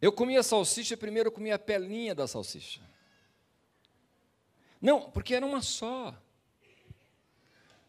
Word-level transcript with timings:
Eu 0.00 0.12
comia 0.12 0.42
salsicha, 0.42 0.96
primeiro 0.96 1.28
eu 1.28 1.32
comia 1.32 1.56
a 1.56 1.58
pelinha 1.58 2.14
da 2.14 2.26
salsicha. 2.26 2.80
Não, 4.80 5.10
porque 5.10 5.34
era 5.34 5.44
uma 5.44 5.60
só. 5.60 6.14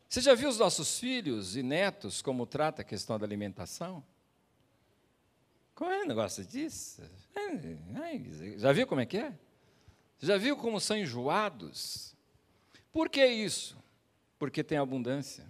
Você 0.10 0.20
já 0.20 0.34
viu 0.36 0.50
os 0.50 0.58
nossos 0.58 1.00
filhos 1.00 1.56
e 1.56 1.64
netos 1.64 2.22
como 2.22 2.46
trata 2.46 2.82
a 2.82 2.86
questão 2.86 3.18
da 3.18 3.26
alimentação? 3.26 4.04
Qual 5.74 5.90
é 5.90 6.04
o 6.04 6.08
negócio 6.08 6.46
disso? 6.46 7.02
Já 8.58 8.74
viu 8.74 8.86
como 8.86 9.00
é 9.00 9.06
que 9.06 9.18
é? 9.18 9.34
Já 10.20 10.38
viu 10.38 10.58
como 10.58 10.82
são 10.82 10.98
enjoados? 10.98 12.14
Por 12.92 13.10
que 13.10 13.26
isso? 13.26 13.78
Porque 14.38 14.64
tem 14.64 14.78
abundância. 14.78 15.48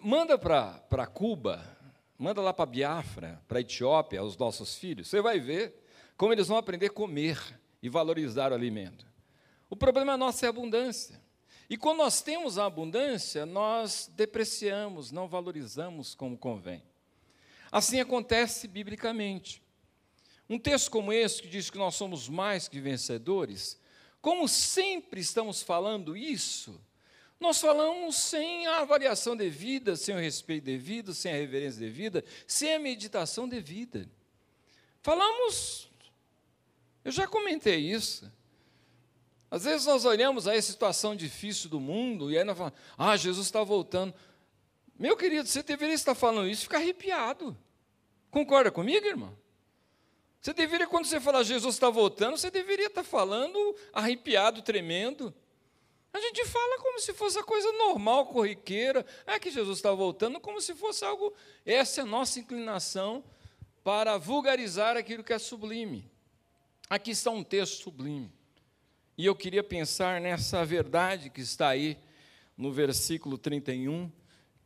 Manda 0.00 0.38
para 0.38 1.06
Cuba, 1.06 1.75
manda 2.18 2.40
lá 2.40 2.52
para 2.52 2.66
Biafra, 2.66 3.42
para 3.46 3.60
Etiópia, 3.60 4.22
os 4.22 4.36
nossos 4.36 4.76
filhos, 4.76 5.08
você 5.08 5.20
vai 5.20 5.38
ver 5.38 5.74
como 6.16 6.32
eles 6.32 6.48
vão 6.48 6.56
aprender 6.56 6.86
a 6.86 6.90
comer 6.90 7.38
e 7.82 7.88
valorizar 7.88 8.52
o 8.52 8.54
alimento. 8.54 9.06
O 9.68 9.76
problema 9.76 10.16
nosso 10.16 10.44
é 10.44 10.48
a 10.48 10.50
abundância. 10.50 11.20
E 11.68 11.76
quando 11.76 11.98
nós 11.98 12.22
temos 12.22 12.58
a 12.58 12.66
abundância, 12.66 13.44
nós 13.44 14.10
depreciamos, 14.14 15.10
não 15.10 15.26
valorizamos 15.26 16.14
como 16.14 16.38
convém. 16.38 16.82
Assim 17.70 18.00
acontece 18.00 18.68
biblicamente. 18.68 19.62
Um 20.48 20.58
texto 20.58 20.90
como 20.90 21.12
esse, 21.12 21.42
que 21.42 21.48
diz 21.48 21.68
que 21.68 21.78
nós 21.78 21.96
somos 21.96 22.28
mais 22.28 22.68
que 22.68 22.80
vencedores, 22.80 23.80
como 24.20 24.46
sempre 24.46 25.20
estamos 25.20 25.60
falando 25.60 26.16
isso, 26.16 26.80
nós 27.38 27.60
falamos 27.60 28.16
sem 28.16 28.66
a 28.66 28.80
avaliação 28.80 29.36
devida, 29.36 29.94
sem 29.96 30.14
o 30.14 30.18
respeito 30.18 30.64
devido, 30.64 31.14
sem 31.14 31.32
a 31.32 31.36
reverência 31.36 31.80
devida, 31.80 32.24
sem 32.46 32.74
a 32.74 32.78
meditação 32.78 33.48
devida. 33.48 34.08
Falamos, 35.02 35.90
eu 37.04 37.12
já 37.12 37.26
comentei 37.26 37.78
isso, 37.78 38.30
às 39.50 39.64
vezes 39.64 39.86
nós 39.86 40.04
olhamos 40.04 40.48
a 40.48 40.60
situação 40.60 41.14
difícil 41.14 41.70
do 41.70 41.78
mundo 41.78 42.30
e 42.30 42.38
aí 42.38 42.44
nós 42.44 42.56
falamos, 42.56 42.78
ah, 42.98 43.16
Jesus 43.16 43.46
está 43.46 43.62
voltando. 43.62 44.12
Meu 44.98 45.16
querido, 45.16 45.46
você 45.46 45.62
deveria 45.62 45.94
estar 45.94 46.14
falando 46.14 46.48
isso 46.48 46.62
e 46.62 46.64
ficar 46.64 46.78
arrepiado. 46.78 47.56
Concorda 48.30 48.70
comigo, 48.70 49.06
irmão? 49.06 49.36
Você 50.40 50.52
deveria, 50.52 50.86
quando 50.86 51.06
você 51.06 51.20
falar 51.20 51.42
Jesus 51.42 51.74
está 51.74 51.90
voltando, 51.90 52.36
você 52.36 52.50
deveria 52.50 52.86
estar 52.86 53.04
falando 53.04 53.76
arrepiado, 53.92 54.62
tremendo. 54.62 55.34
A 56.16 56.20
gente 56.20 56.46
fala 56.46 56.78
como 56.78 56.98
se 56.98 57.12
fosse 57.12 57.38
a 57.38 57.42
coisa 57.42 57.70
normal, 57.72 58.24
corriqueira. 58.28 59.04
É 59.26 59.38
que 59.38 59.50
Jesus 59.50 59.76
está 59.76 59.92
voltando, 59.92 60.40
como 60.40 60.62
se 60.62 60.74
fosse 60.74 61.04
algo. 61.04 61.34
Essa 61.62 62.00
é 62.00 62.04
a 62.04 62.06
nossa 62.06 62.40
inclinação 62.40 63.22
para 63.84 64.16
vulgarizar 64.16 64.96
aquilo 64.96 65.22
que 65.22 65.34
é 65.34 65.38
sublime. 65.38 66.10
Aqui 66.88 67.10
está 67.10 67.30
um 67.30 67.44
texto 67.44 67.82
sublime. 67.82 68.32
E 69.18 69.26
eu 69.26 69.36
queria 69.36 69.62
pensar 69.62 70.18
nessa 70.18 70.64
verdade 70.64 71.28
que 71.28 71.42
está 71.42 71.68
aí 71.68 71.98
no 72.56 72.72
versículo 72.72 73.36
31, 73.36 74.10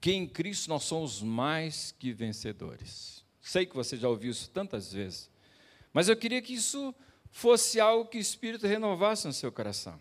que 0.00 0.12
em 0.12 0.28
Cristo 0.28 0.68
nós 0.68 0.84
somos 0.84 1.20
mais 1.20 1.90
que 1.98 2.12
vencedores. 2.12 3.24
Sei 3.42 3.66
que 3.66 3.74
você 3.74 3.96
já 3.96 4.08
ouviu 4.08 4.30
isso 4.30 4.48
tantas 4.50 4.92
vezes, 4.92 5.28
mas 5.92 6.08
eu 6.08 6.16
queria 6.16 6.40
que 6.40 6.54
isso 6.54 6.94
fosse 7.32 7.80
algo 7.80 8.08
que 8.08 8.18
o 8.18 8.20
Espírito 8.20 8.68
renovasse 8.68 9.26
no 9.26 9.32
seu 9.32 9.50
coração. 9.50 10.00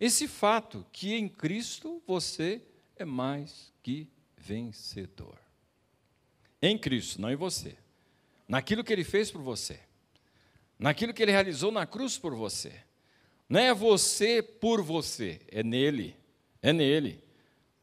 Esse 0.00 0.26
fato 0.26 0.86
que 0.90 1.14
em 1.14 1.28
Cristo 1.28 2.02
você 2.06 2.62
é 2.96 3.04
mais 3.04 3.72
que 3.82 4.08
vencedor. 4.36 5.38
Em 6.62 6.78
Cristo, 6.78 7.20
não 7.20 7.30
em 7.30 7.36
você. 7.36 7.76
Naquilo 8.48 8.82
que 8.82 8.92
Ele 8.92 9.04
fez 9.04 9.30
por 9.30 9.42
você. 9.42 9.78
Naquilo 10.78 11.12
que 11.12 11.22
Ele 11.22 11.32
realizou 11.32 11.70
na 11.70 11.86
cruz 11.86 12.18
por 12.18 12.34
você 12.34 12.72
não 13.50 13.58
é 13.58 13.74
você 13.74 14.40
por 14.40 14.80
você, 14.80 15.40
é 15.48 15.60
nele. 15.64 16.14
É 16.62 16.72
nele. 16.72 17.20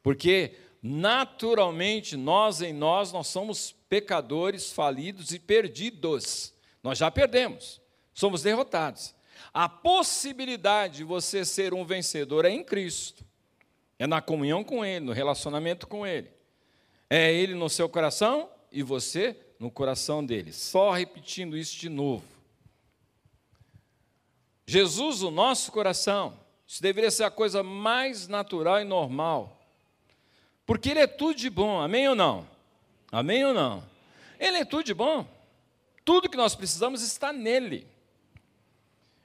Porque 0.01 0.55
naturalmente 0.81 2.15
nós 2.15 2.61
em 2.61 2.71
nós 2.71 3.11
nós 3.11 3.27
somos 3.27 3.75
pecadores 3.89 4.71
falidos 4.71 5.33
e 5.33 5.39
perdidos. 5.39 6.53
Nós 6.81 6.97
já 6.97 7.11
perdemos. 7.11 7.81
Somos 8.13 8.43
derrotados. 8.43 9.13
A 9.53 9.67
possibilidade 9.67 10.97
de 10.97 11.03
você 11.03 11.43
ser 11.45 11.73
um 11.73 11.85
vencedor 11.85 12.45
é 12.45 12.49
em 12.49 12.63
Cristo. 12.63 13.25
É 13.99 14.05
na 14.05 14.21
comunhão 14.21 14.63
com 14.63 14.85
ele, 14.85 15.05
no 15.05 15.11
relacionamento 15.11 15.87
com 15.87 16.05
ele. 16.05 16.29
É 17.09 17.33
ele 17.33 17.55
no 17.55 17.69
seu 17.69 17.89
coração 17.89 18.49
e 18.71 18.83
você 18.83 19.35
no 19.59 19.71
coração 19.71 20.23
dele. 20.25 20.53
Só 20.53 20.91
repetindo 20.91 21.57
isso 21.57 21.77
de 21.77 21.89
novo. 21.89 22.23
Jesus, 24.65 25.23
o 25.23 25.31
nosso 25.31 25.71
coração, 25.71 26.37
isso 26.67 26.81
deveria 26.81 27.09
ser 27.09 27.23
a 27.23 27.31
coisa 27.31 27.63
mais 27.63 28.27
natural 28.27 28.81
e 28.81 28.83
normal. 28.83 29.57
Porque 30.65 30.89
Ele 30.89 30.99
é 30.99 31.07
tudo 31.07 31.35
de 31.35 31.49
bom, 31.49 31.79
amém 31.79 32.09
ou 32.09 32.15
não? 32.15 32.45
Amém 33.09 33.45
ou 33.45 33.53
não? 33.53 33.81
Ele 34.37 34.57
é 34.57 34.65
tudo 34.65 34.83
de 34.83 34.93
bom. 34.93 35.25
Tudo 36.03 36.29
que 36.29 36.35
nós 36.35 36.53
precisamos 36.53 37.01
está 37.01 37.31
nele. 37.31 37.87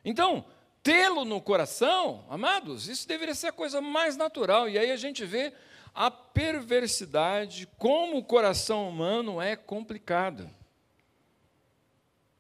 Então, 0.05 0.45
tê-lo 0.83 1.25
no 1.25 1.41
coração, 1.41 2.27
amados, 2.29 2.89
isso 2.89 3.07
deveria 3.07 3.35
ser 3.35 3.49
a 3.49 3.53
coisa 3.53 3.81
mais 3.81 4.17
natural. 4.17 4.69
E 4.69 4.79
aí 4.79 4.91
a 4.91 4.97
gente 4.97 5.25
vê 5.25 5.53
a 5.95 6.11
perversidade, 6.11 7.69
como 7.79 8.19
o 8.19 8.25
coração 8.25 8.89
humano 8.89 9.41
é 9.41 9.55
complicado. 9.55 10.51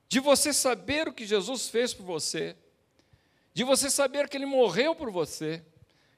De 0.09 0.21
você 0.21 0.53
saber 0.53 1.09
o 1.09 1.12
que 1.12 1.27
Jesus 1.27 1.69
fez 1.69 1.95
por 1.95 2.05
você, 2.05 2.56
de 3.55 3.65
você 3.65 3.91
saber 3.91 4.29
que 4.29 4.37
Ele 4.37 4.47
morreu 4.47 4.94
por 4.94 5.11
você, 5.11 5.65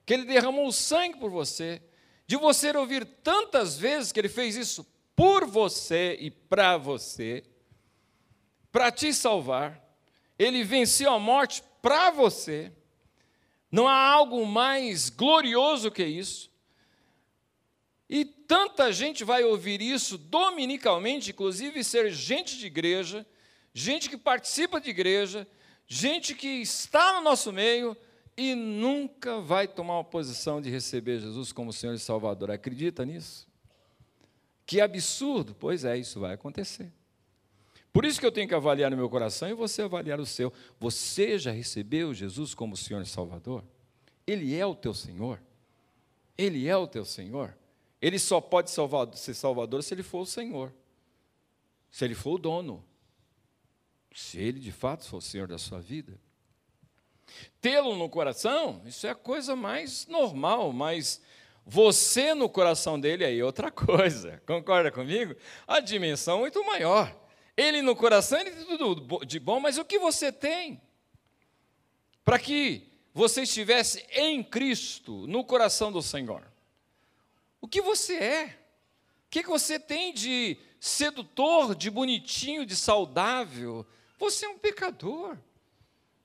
que 0.07 0.15
Ele 0.15 0.25
derramou 0.25 0.71
sangue 0.73 1.19
por 1.19 1.31
você, 1.31 1.83
de 2.27 2.37
você 2.37 2.77
ouvir 2.77 3.05
tantas 3.05 3.77
vezes 3.77 4.13
que 4.13 4.21
Ele 4.21 4.29
fez 4.29 4.57
isso 4.57 4.87
por 5.15 5.45
você 5.47 6.17
e 6.21 6.31
para 6.31 6.77
você, 6.77 7.45
para 8.71 8.91
te 8.91 9.13
salvar, 9.13 9.84
Ele 10.39 10.65
venceu 10.65 11.13
a 11.13 11.19
morte 11.19 11.63
para 11.81 12.11
você. 12.11 12.73
Não 13.71 13.89
há 13.89 13.97
algo 13.97 14.47
mais 14.47 15.11
glorioso 15.11 15.91
que 15.91 16.05
isso. 16.05 16.51
E 18.09 18.25
tanta 18.25 18.93
gente 18.93 19.25
vai 19.25 19.43
ouvir 19.43 19.81
isso 19.81 20.17
dominicalmente, 20.19 21.31
inclusive 21.31 21.83
ser 21.83 22.13
gente 22.13 22.59
de 22.59 22.67
igreja, 22.67 23.27
gente 23.73 24.09
que 24.09 24.17
participa 24.17 24.81
de 24.81 24.91
igreja, 24.91 25.49
gente 25.87 26.35
que 26.35 26.47
está 26.47 27.15
no 27.15 27.23
nosso 27.23 27.53
meio 27.53 27.97
e 28.37 28.55
nunca 28.55 29.41
vai 29.41 29.67
tomar 29.67 29.95
uma 29.95 30.05
posição 30.05 30.61
de 30.61 30.71
receber 30.71 31.21
Jesus 31.21 31.53
como 31.53 31.73
Senhor 31.73 31.95
e 31.95 31.99
Salvador. 31.99 32.51
Acredita 32.51 33.05
nisso? 33.05 33.47
Que 34.67 34.81
absurdo! 34.81 35.55
Pois 35.55 35.85
é, 35.85 35.97
isso 35.97 36.21
vai 36.21 36.35
acontecer. 36.35 36.93
Por 37.95 38.05
isso 38.05 38.21
que 38.21 38.27
eu 38.27 38.33
tenho 38.33 38.47
que 38.47 38.55
avaliar 38.55 38.91
no 38.91 38.97
meu 38.99 39.09
coração 39.09 39.49
e 39.49 39.55
você 39.55 39.81
avaliar 39.81 40.21
o 40.21 40.27
seu. 40.27 40.53
Você 40.79 41.39
já 41.39 41.51
recebeu 41.51 42.13
Jesus 42.13 42.53
como 42.53 42.77
Senhor 42.77 43.01
e 43.01 43.07
Salvador? 43.07 43.65
Ele 44.27 44.55
é 44.55 44.67
o 44.67 44.75
teu 44.75 44.93
Senhor. 44.93 45.41
Ele 46.37 46.69
é 46.69 46.77
o 46.77 46.87
teu 46.87 47.07
Senhor. 47.07 47.57
Ele 48.03 48.19
só 48.19 48.39
pode 48.39 48.71
salvar, 48.71 49.09
ser 49.17 49.33
Salvador 49.33 49.83
se 49.83 49.95
ele 49.95 50.03
for 50.03 50.21
o 50.21 50.27
Senhor. 50.27 50.71
Se 51.91 52.05
ele 52.05 52.15
for 52.15 52.35
o 52.35 52.39
dono 52.39 52.85
se 54.15 54.39
ele 54.39 54.61
de 54.61 54.71
fato 54.71 55.05
for 55.05 55.17
o 55.17 55.21
Senhor 55.21 55.49
da 55.49 55.59
sua 55.59 55.81
vida. 55.81 56.19
Tê-lo 57.61 57.97
no 57.97 58.09
coração, 58.09 58.81
isso 58.87 59.07
é 59.07 59.11
a 59.11 59.15
coisa 59.15 59.57
mais 59.57 60.07
normal, 60.07 60.73
mas 60.73 61.21
você 61.67 62.33
no 62.33 62.49
coração 62.49 63.01
dele 63.01 63.25
aí 63.25 63.41
é 63.41 63.45
outra 63.45 63.71
coisa. 63.73 64.41
Concorda 64.47 64.93
comigo? 64.93 65.35
A 65.67 65.81
dimensão 65.81 66.39
é 66.39 66.41
muito 66.43 66.65
maior. 66.65 67.24
Ele 67.57 67.83
no 67.83 67.95
coração, 67.95 68.41
ele 68.41 68.51
tem 68.51 68.67
tudo 68.67 69.25
de 69.25 69.39
bom, 69.39 69.61
mas 69.61 69.79
o 69.79 69.85
que 69.85 69.99
você 69.99 70.33
tem? 70.33 70.81
Para 72.25 72.39
que 72.39 72.89
você 73.13 73.43
estivesse 73.43 74.05
em 74.11 74.43
Cristo, 74.43 75.27
no 75.29 75.45
coração 75.45 75.93
do 75.93 76.03
Senhor. 76.03 76.43
O 77.61 77.69
que 77.69 77.81
você 77.81 78.15
é? 78.17 78.47
O 79.27 79.31
que 79.31 79.43
você 79.45 79.79
tem 79.79 80.13
de 80.13 80.57
sedutor, 80.81 81.75
de 81.75 81.91
bonitinho, 81.91 82.67
de 82.67 82.77
saudável, 82.77 83.87
você 84.19 84.47
é 84.47 84.49
um 84.49 84.59
pecador. 84.59 85.39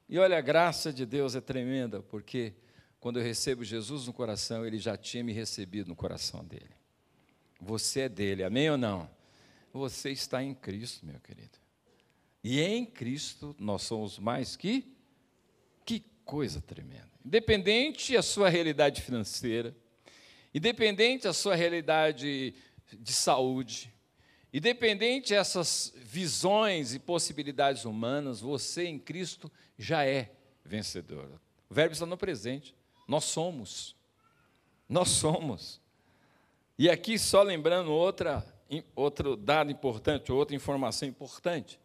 E 0.07 0.17
olha, 0.17 0.37
a 0.37 0.41
graça 0.41 0.91
de 0.91 1.05
Deus 1.05 1.35
é 1.35 1.41
tremenda, 1.41 2.01
porque 2.01 2.53
quando 2.99 3.19
eu 3.19 3.23
recebo 3.23 3.63
Jesus 3.63 4.07
no 4.07 4.13
coração, 4.13 4.65
ele 4.65 4.79
já 4.79 4.97
tinha 4.97 5.23
me 5.23 5.31
recebido 5.31 5.87
no 5.87 5.95
coração 5.95 6.43
dele. 6.43 6.75
Você 7.61 8.01
é 8.01 8.09
dele, 8.09 8.43
amém 8.43 8.69
ou 8.69 8.77
não? 8.77 9.09
Você 9.79 10.11
está 10.11 10.43
em 10.43 10.53
Cristo, 10.53 11.05
meu 11.05 11.19
querido. 11.19 11.57
E 12.43 12.61
em 12.61 12.85
Cristo 12.85 13.55
nós 13.59 13.83
somos 13.83 14.19
mais 14.19 14.55
que 14.55 14.95
que 15.85 16.03
coisa 16.23 16.61
tremenda. 16.61 17.09
Independente 17.25 18.15
a 18.15 18.21
sua 18.21 18.49
realidade 18.49 19.01
financeira, 19.01 19.75
independente 20.53 21.27
a 21.27 21.33
sua 21.33 21.55
realidade 21.55 22.53
de 22.93 23.13
saúde, 23.13 23.91
Independente 24.51 25.29
dessas 25.29 25.93
visões 25.95 26.95
e 26.95 26.99
possibilidades 26.99 27.85
humanas, 27.85 28.41
você 28.41 28.87
em 28.87 28.97
Cristo 28.97 29.51
já 29.77 30.03
é 30.03 30.31
vencedor. 30.65 31.39
O 31.69 31.73
verbo 31.73 31.93
está 31.93 32.05
no 32.05 32.17
presente. 32.17 32.75
Nós 33.07 33.25
somos. 33.25 33.95
Nós 34.87 35.09
somos. 35.09 35.79
E 36.79 36.89
aqui, 36.89 37.19
só 37.19 37.43
lembrando 37.43 37.91
outra, 37.91 38.43
outro 38.95 39.35
dado 39.35 39.71
importante, 39.71 40.31
outra 40.31 40.55
informação 40.55 41.07
importante. 41.07 41.79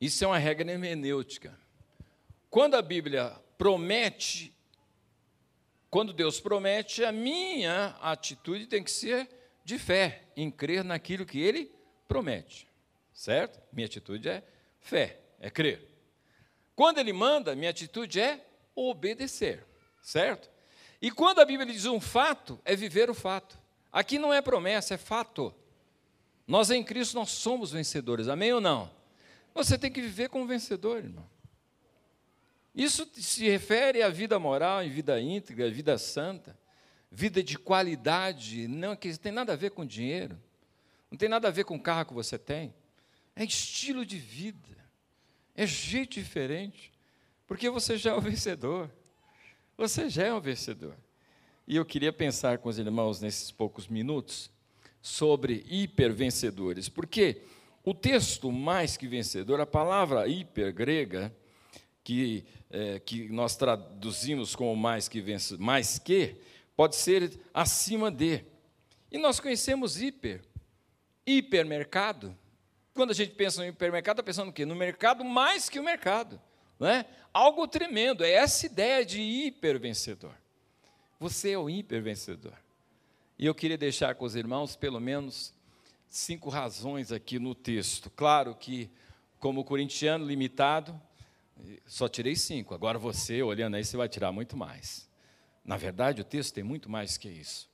Isso 0.00 0.24
é 0.24 0.26
uma 0.26 0.38
regra 0.38 0.70
hermenêutica. 0.70 1.58
Quando 2.50 2.74
a 2.74 2.82
Bíblia 2.82 3.30
promete, 3.56 4.52
quando 5.88 6.12
Deus 6.12 6.40
promete, 6.40 7.04
a 7.04 7.12
minha 7.12 7.96
atitude 8.00 8.66
tem 8.66 8.82
que 8.82 8.90
ser 8.90 9.28
de 9.64 9.78
fé, 9.78 10.24
em 10.36 10.50
crer 10.50 10.82
naquilo 10.82 11.24
que 11.24 11.40
Ele 11.40 11.70
promete. 12.08 12.66
Certo? 13.12 13.60
Minha 13.72 13.86
atitude 13.86 14.28
é 14.28 14.42
fé, 14.80 15.20
é 15.38 15.50
crer. 15.50 15.88
Quando 16.74 16.98
Ele 16.98 17.12
manda, 17.12 17.54
minha 17.54 17.70
atitude 17.70 18.20
é 18.20 18.44
obedecer. 18.74 19.64
Certo? 20.02 20.50
E 21.00 21.10
quando 21.10 21.40
a 21.40 21.44
Bíblia 21.44 21.72
diz 21.72 21.86
um 21.86 22.00
fato, 22.00 22.60
é 22.64 22.74
viver 22.74 23.08
o 23.08 23.14
fato. 23.14 23.61
Aqui 23.92 24.18
não 24.18 24.32
é 24.32 24.40
promessa, 24.40 24.94
é 24.94 24.96
fato. 24.96 25.54
Nós 26.46 26.70
em 26.70 26.82
Cristo 26.82 27.14
nós 27.14 27.30
somos 27.30 27.72
vencedores, 27.72 28.26
amém 28.26 28.52
ou 28.52 28.60
não? 28.60 28.90
Você 29.54 29.76
tem 29.76 29.92
que 29.92 30.00
viver 30.00 30.28
como 30.28 30.46
vencedor, 30.46 30.98
irmão. 30.98 31.28
Isso 32.74 33.06
se 33.14 33.48
refere 33.48 34.02
à 34.02 34.08
vida 34.08 34.38
moral, 34.38 34.82
em 34.82 34.88
vida 34.88 35.20
íntegra, 35.20 35.70
vida 35.70 35.98
santa, 35.98 36.58
vida 37.10 37.42
de 37.42 37.58
qualidade, 37.58 38.66
não 38.66 38.96
que 38.96 39.16
tem 39.18 39.30
nada 39.30 39.52
a 39.52 39.56
ver 39.56 39.72
com 39.72 39.84
dinheiro, 39.84 40.40
não 41.10 41.18
tem 41.18 41.28
nada 41.28 41.48
a 41.48 41.50
ver 41.50 41.64
com 41.64 41.76
o 41.76 41.82
carro 41.82 42.06
que 42.06 42.14
você 42.14 42.38
tem. 42.38 42.74
É 43.36 43.44
estilo 43.44 44.06
de 44.06 44.18
vida, 44.18 44.78
é 45.54 45.66
jeito 45.66 46.14
diferente, 46.14 46.90
porque 47.46 47.68
você 47.68 47.98
já 47.98 48.12
é 48.12 48.14
o 48.14 48.20
vencedor. 48.20 48.90
Você 49.76 50.08
já 50.08 50.24
é 50.24 50.32
um 50.32 50.40
vencedor. 50.40 50.96
E 51.72 51.76
eu 51.76 51.86
queria 51.86 52.12
pensar 52.12 52.58
com 52.58 52.68
os 52.68 52.78
irmãos 52.78 53.22
nesses 53.22 53.50
poucos 53.50 53.88
minutos 53.88 54.50
sobre 55.00 55.64
hipervencedores, 55.70 56.86
porque 56.90 57.44
o 57.82 57.94
texto 57.94 58.52
mais 58.52 58.94
que 58.94 59.08
vencedor, 59.08 59.58
a 59.58 59.64
palavra 59.64 60.28
hiper 60.28 60.70
grega, 60.70 61.34
que, 62.04 62.44
é, 62.68 62.98
que 63.00 63.26
nós 63.30 63.56
traduzimos 63.56 64.54
como 64.54 64.76
mais 64.76 65.08
que 65.08 65.22
vence, 65.22 65.56
mais 65.56 65.98
que, 65.98 66.36
pode 66.76 66.94
ser 66.94 67.40
acima 67.54 68.10
de. 68.10 68.44
E 69.10 69.16
nós 69.16 69.40
conhecemos 69.40 69.98
hiper, 69.98 70.42
hipermercado. 71.26 72.36
Quando 72.92 73.12
a 73.12 73.14
gente 73.14 73.32
pensa 73.32 73.62
no 73.62 73.68
hipermercado, 73.68 74.20
está 74.20 74.22
pensando 74.22 74.50
o 74.50 74.52
quê? 74.52 74.66
No 74.66 74.76
mercado 74.76 75.24
mais 75.24 75.70
que 75.70 75.80
o 75.80 75.82
mercado. 75.82 76.38
Não 76.78 76.86
é? 76.86 77.06
Algo 77.32 77.66
tremendo, 77.66 78.22
é 78.22 78.30
essa 78.30 78.66
ideia 78.66 79.06
de 79.06 79.22
hipervencedor. 79.22 80.41
Você 81.22 81.52
é 81.52 81.58
o 81.58 81.70
hipervencedor. 81.70 82.54
E 83.38 83.46
eu 83.46 83.54
queria 83.54 83.78
deixar 83.78 84.12
com 84.16 84.24
os 84.24 84.34
irmãos 84.34 84.74
pelo 84.74 84.98
menos 84.98 85.54
cinco 86.08 86.50
razões 86.50 87.12
aqui 87.12 87.38
no 87.38 87.54
texto. 87.54 88.10
Claro 88.10 88.56
que, 88.56 88.90
como 89.38 89.62
corintiano 89.62 90.26
limitado, 90.26 91.00
só 91.86 92.08
tirei 92.08 92.34
cinco. 92.34 92.74
Agora 92.74 92.98
você, 92.98 93.40
olhando 93.40 93.76
aí, 93.76 93.84
você 93.84 93.96
vai 93.96 94.08
tirar 94.08 94.32
muito 94.32 94.56
mais. 94.56 95.08
Na 95.64 95.76
verdade, 95.76 96.20
o 96.20 96.24
texto 96.24 96.54
tem 96.54 96.64
muito 96.64 96.90
mais 96.90 97.16
que 97.16 97.28
isso. 97.28 97.70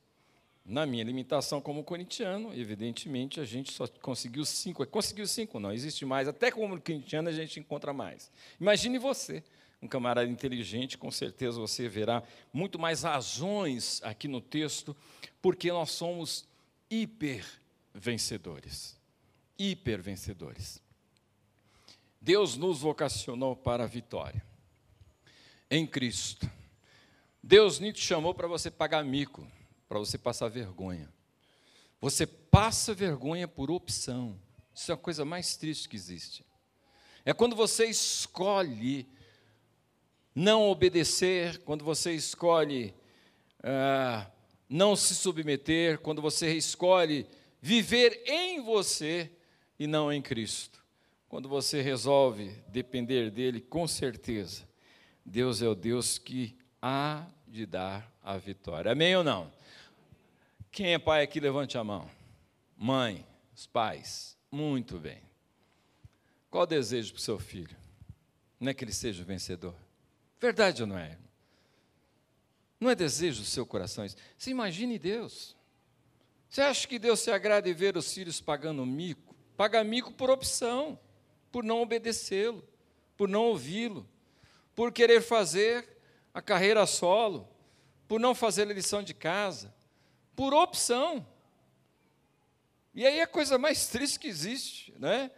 Na 0.62 0.84
minha 0.84 1.02
limitação 1.02 1.58
como 1.58 1.82
corintiano, 1.82 2.52
evidentemente, 2.52 3.40
a 3.40 3.46
gente 3.46 3.72
só 3.72 3.88
conseguiu 4.02 4.44
cinco. 4.44 4.86
Conseguiu 4.86 5.26
cinco, 5.26 5.58
não, 5.58 5.72
existe 5.72 6.04
mais. 6.04 6.28
Até 6.28 6.50
como 6.50 6.78
corintiano 6.78 7.30
a 7.30 7.32
gente 7.32 7.58
encontra 7.58 7.94
mais. 7.94 8.30
Imagine 8.60 8.98
você, 8.98 9.42
um 9.80 9.88
camarada 9.88 10.28
inteligente, 10.28 10.98
com 10.98 11.10
certeza 11.10 11.60
você 11.60 11.88
verá 11.88 12.22
muito 12.52 12.78
mais 12.78 13.02
razões 13.02 14.00
aqui 14.02 14.26
no 14.26 14.40
texto, 14.40 14.96
porque 15.40 15.70
nós 15.70 15.90
somos 15.90 16.46
hiper 16.90 17.44
vencedores. 17.94 18.96
Hiper 19.58 20.02
vencedores. 20.02 20.82
Deus 22.20 22.56
nos 22.56 22.80
vocacionou 22.80 23.54
para 23.54 23.84
a 23.84 23.86
vitória 23.86 24.44
em 25.70 25.86
Cristo. 25.86 26.50
Deus 27.42 27.78
nem 27.78 27.92
te 27.92 28.00
chamou 28.00 28.34
para 28.34 28.48
você 28.48 28.70
pagar 28.70 29.04
mico 29.04 29.46
para 29.88 29.98
você 29.98 30.18
passar 30.18 30.48
vergonha. 30.48 31.08
Você 32.00 32.26
passa 32.26 32.92
vergonha 32.92 33.48
por 33.48 33.70
opção. 33.70 34.38
Isso 34.74 34.92
é 34.92 34.94
a 34.94 34.98
coisa 34.98 35.24
mais 35.24 35.56
triste 35.56 35.88
que 35.88 35.96
existe. 35.96 36.44
É 37.24 37.32
quando 37.32 37.56
você 37.56 37.86
escolhe 37.86 39.08
não 40.38 40.68
obedecer, 40.68 41.58
quando 41.64 41.84
você 41.84 42.12
escolhe 42.12 42.94
ah, 43.60 44.30
não 44.68 44.94
se 44.94 45.12
submeter, 45.16 45.98
quando 45.98 46.22
você 46.22 46.54
escolhe 46.54 47.26
viver 47.60 48.22
em 48.24 48.62
você 48.62 49.32
e 49.80 49.88
não 49.88 50.12
em 50.12 50.22
Cristo. 50.22 50.78
Quando 51.28 51.48
você 51.48 51.82
resolve 51.82 52.50
depender 52.68 53.32
dele, 53.32 53.60
com 53.60 53.88
certeza, 53.88 54.62
Deus 55.26 55.60
é 55.60 55.66
o 55.66 55.74
Deus 55.74 56.18
que 56.18 56.56
há 56.80 57.26
de 57.44 57.66
dar 57.66 58.08
a 58.22 58.36
vitória. 58.38 58.92
Amém 58.92 59.16
ou 59.16 59.24
não? 59.24 59.52
Quem 60.70 60.94
é 60.94 61.00
pai 61.00 61.24
aqui, 61.24 61.40
levante 61.40 61.76
a 61.76 61.82
mão. 61.82 62.08
Mãe, 62.76 63.26
os 63.56 63.66
pais. 63.66 64.38
Muito 64.52 65.00
bem. 65.00 65.20
Qual 66.48 66.62
o 66.62 66.66
desejo 66.66 67.12
para 67.12 67.18
o 67.18 67.22
seu 67.22 67.40
filho? 67.40 67.76
Não 68.60 68.70
é 68.70 68.74
que 68.74 68.84
ele 68.84 68.92
seja 68.92 69.20
o 69.20 69.26
vencedor? 69.26 69.74
Verdade 70.40 70.82
ou 70.82 70.88
não 70.88 70.98
é? 70.98 71.18
Não 72.80 72.90
é 72.90 72.94
desejo 72.94 73.42
do 73.42 73.46
seu 73.46 73.66
coração 73.66 74.04
isso? 74.04 74.16
Você 74.36 74.50
imagine 74.50 74.98
Deus. 74.98 75.56
Você 76.48 76.60
acha 76.60 76.86
que 76.86 76.98
Deus 76.98 77.20
se 77.20 77.30
agrada 77.30 77.68
em 77.68 77.74
ver 77.74 77.96
os 77.96 78.12
filhos 78.12 78.40
pagando 78.40 78.86
mico? 78.86 79.34
Paga 79.56 79.82
mico 79.82 80.12
por 80.12 80.30
opção, 80.30 80.98
por 81.50 81.64
não 81.64 81.82
obedecê-lo, 81.82 82.66
por 83.16 83.28
não 83.28 83.46
ouvi-lo, 83.46 84.08
por 84.74 84.92
querer 84.92 85.20
fazer 85.20 85.98
a 86.32 86.40
carreira 86.40 86.86
solo, 86.86 87.48
por 88.06 88.20
não 88.20 88.34
fazer 88.34 88.62
a 88.62 88.72
lição 88.72 89.02
de 89.02 89.12
casa, 89.12 89.74
por 90.36 90.54
opção. 90.54 91.26
E 92.94 93.04
aí 93.04 93.18
é 93.18 93.22
a 93.22 93.26
coisa 93.26 93.58
mais 93.58 93.88
triste 93.88 94.20
que 94.20 94.28
existe, 94.28 94.94
né? 94.98 95.30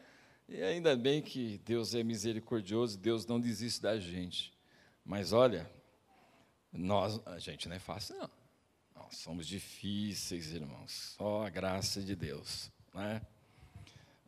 E 0.49 0.63
ainda 0.63 0.95
bem 0.97 1.23
que 1.23 1.59
Deus 1.65 1.95
é 1.95 2.03
misericordioso, 2.03 2.99
Deus 2.99 3.25
não 3.25 3.41
desiste 3.41 3.81
da 3.81 3.99
gente. 3.99 4.53
Mas 5.05 5.33
olha, 5.33 5.71
nós, 6.73 7.21
a 7.27 7.39
gente 7.39 7.69
não 7.69 7.77
é 7.77 7.79
fácil, 7.79 8.17
não. 8.17 8.31
Nós 8.95 9.17
somos 9.17 9.47
difíceis, 9.47 10.53
irmãos. 10.53 11.15
Só 11.17 11.47
a 11.47 11.51
graça 11.51 12.01
de 12.01 12.15
Deus. 12.15 12.71
Né? 12.95 13.21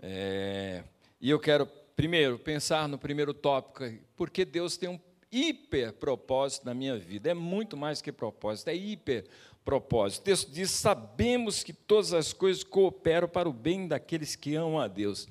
É, 0.00 0.82
e 1.20 1.30
eu 1.30 1.38
quero, 1.38 1.66
primeiro, 1.94 2.38
pensar 2.38 2.88
no 2.88 2.98
primeiro 2.98 3.32
tópico, 3.32 3.84
porque 4.16 4.44
Deus 4.44 4.76
tem 4.76 4.88
um 4.88 5.00
hiper 5.30 5.92
propósito 5.92 6.66
na 6.66 6.74
minha 6.74 6.98
vida. 6.98 7.30
É 7.30 7.34
muito 7.34 7.76
mais 7.76 8.02
que 8.02 8.10
propósito, 8.10 8.68
é 8.68 8.74
hiper 8.74 9.24
propósito. 9.64 10.22
O 10.22 10.24
texto 10.24 10.50
diz: 10.50 10.70
Sabemos 10.70 11.62
que 11.62 11.72
todas 11.72 12.12
as 12.12 12.32
coisas 12.32 12.64
cooperam 12.64 13.28
para 13.28 13.48
o 13.48 13.52
bem 13.52 13.86
daqueles 13.86 14.34
que 14.34 14.54
amam 14.54 14.80
a 14.80 14.88
Deus. 14.88 15.28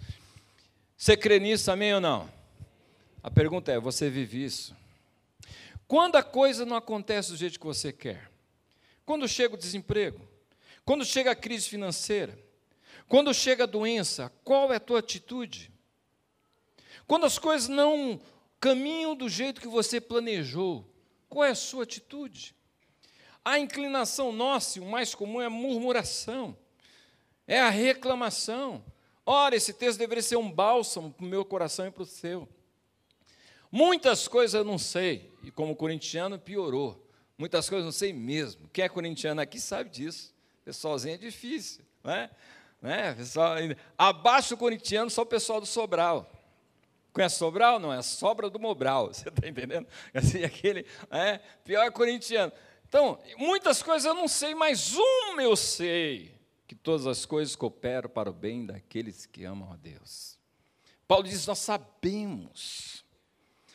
Você 0.96 1.18
crê 1.18 1.40
nisso, 1.40 1.72
amém 1.72 1.94
ou 1.94 2.02
não? 2.02 2.30
A 3.22 3.30
pergunta 3.30 3.72
é: 3.72 3.80
você 3.80 4.10
vive 4.10 4.44
isso? 4.44 4.76
Quando 5.92 6.16
a 6.16 6.24
coisa 6.24 6.66
não 6.66 6.78
acontece 6.78 7.32
do 7.32 7.36
jeito 7.36 7.60
que 7.60 7.66
você 7.66 7.92
quer? 7.92 8.32
Quando 9.06 9.28
chega 9.28 9.56
o 9.56 9.58
desemprego? 9.58 10.26
Quando 10.86 11.04
chega 11.04 11.32
a 11.32 11.36
crise 11.36 11.68
financeira? 11.68 12.40
Quando 13.10 13.34
chega 13.34 13.66
a 13.66 13.68
doença? 13.68 14.32
Qual 14.42 14.72
é 14.72 14.78
a 14.78 14.80
tua 14.80 15.00
atitude? 15.00 15.70
Quando 17.06 17.26
as 17.26 17.38
coisas 17.38 17.68
não 17.68 18.22
caminham 18.58 19.18
do 19.18 19.28
jeito 19.28 19.60
que 19.60 19.68
você 19.68 20.00
planejou, 20.00 20.90
qual 21.28 21.44
é 21.44 21.50
a 21.50 21.56
sua 21.56 21.84
atitude? 21.84 22.56
A 23.44 23.60
inclinação 23.60 24.32
nossa, 24.32 24.80
o 24.80 24.86
mais 24.86 25.14
comum 25.14 25.42
é 25.42 25.48
a 25.48 25.50
murmuração, 25.50 26.58
é 27.46 27.60
a 27.60 27.70
reclamação. 27.70 28.82
Ora, 29.26 29.58
esse 29.58 29.74
texto 29.74 30.00
deveria 30.00 30.24
ser 30.24 30.38
um 30.38 30.50
bálsamo 30.50 31.12
para 31.12 31.26
o 31.26 31.28
meu 31.28 31.44
coração 31.44 31.86
e 31.86 31.92
para 31.92 32.04
o 32.04 32.06
seu. 32.06 32.48
Muitas 33.70 34.26
coisas 34.26 34.54
eu 34.54 34.64
não 34.64 34.78
sei, 34.78 35.31
e 35.44 35.52
como 35.52 35.76
corintiano 35.76 36.40
piorou. 36.40 37.08
Muitas 37.38 37.70
coisas 37.70 37.86
não 37.86 37.92
sei 37.92 38.14
mesmo. 38.14 38.70
Quem 38.70 38.86
é 38.86 38.90
corintiano 38.90 39.42
aqui 39.42 39.60
sabe 39.60 39.90
disso. 39.90 40.34
Pessoalzinho 40.64 41.16
é 41.16 41.18
difícil, 41.18 41.84
né? 42.04 42.30
né? 42.82 43.14
Pessoal, 43.16 43.56
abaixo 43.98 44.50
do 44.50 44.58
corintiano, 44.58 45.10
só 45.10 45.24
o 45.24 45.26
pessoal 45.26 45.60
do 45.60 45.66
Sobral. 45.66 46.32
Conhece 47.12 47.38
Sobral? 47.38 47.80
Não, 47.80 47.92
é 47.92 47.98
a 47.98 48.04
sobra 48.04 48.50
do 48.50 48.60
Mobral, 48.60 49.08
você 49.14 49.30
está 49.30 49.48
entendendo? 49.48 49.88
Assim, 50.14 50.44
aquele, 50.44 50.86
é, 51.10 51.40
pior 51.64 51.92
corintiano. 51.92 52.52
Então, 52.88 53.20
muitas 53.38 53.82
coisas 53.82 54.06
eu 54.06 54.14
não 54.14 54.28
sei, 54.28 54.54
mas 54.54 54.94
uma 54.96 55.42
eu 55.42 55.56
sei, 55.56 56.36
que 56.68 56.76
todas 56.76 57.08
as 57.08 57.26
coisas 57.26 57.56
cooperam 57.56 58.10
para 58.10 58.30
o 58.30 58.34
bem 58.34 58.66
daqueles 58.66 59.26
que 59.26 59.44
amam 59.44 59.72
a 59.72 59.76
Deus. 59.76 60.38
Paulo 61.08 61.24
diz: 61.24 61.46
Nós 61.48 61.60
sabemos, 61.60 63.04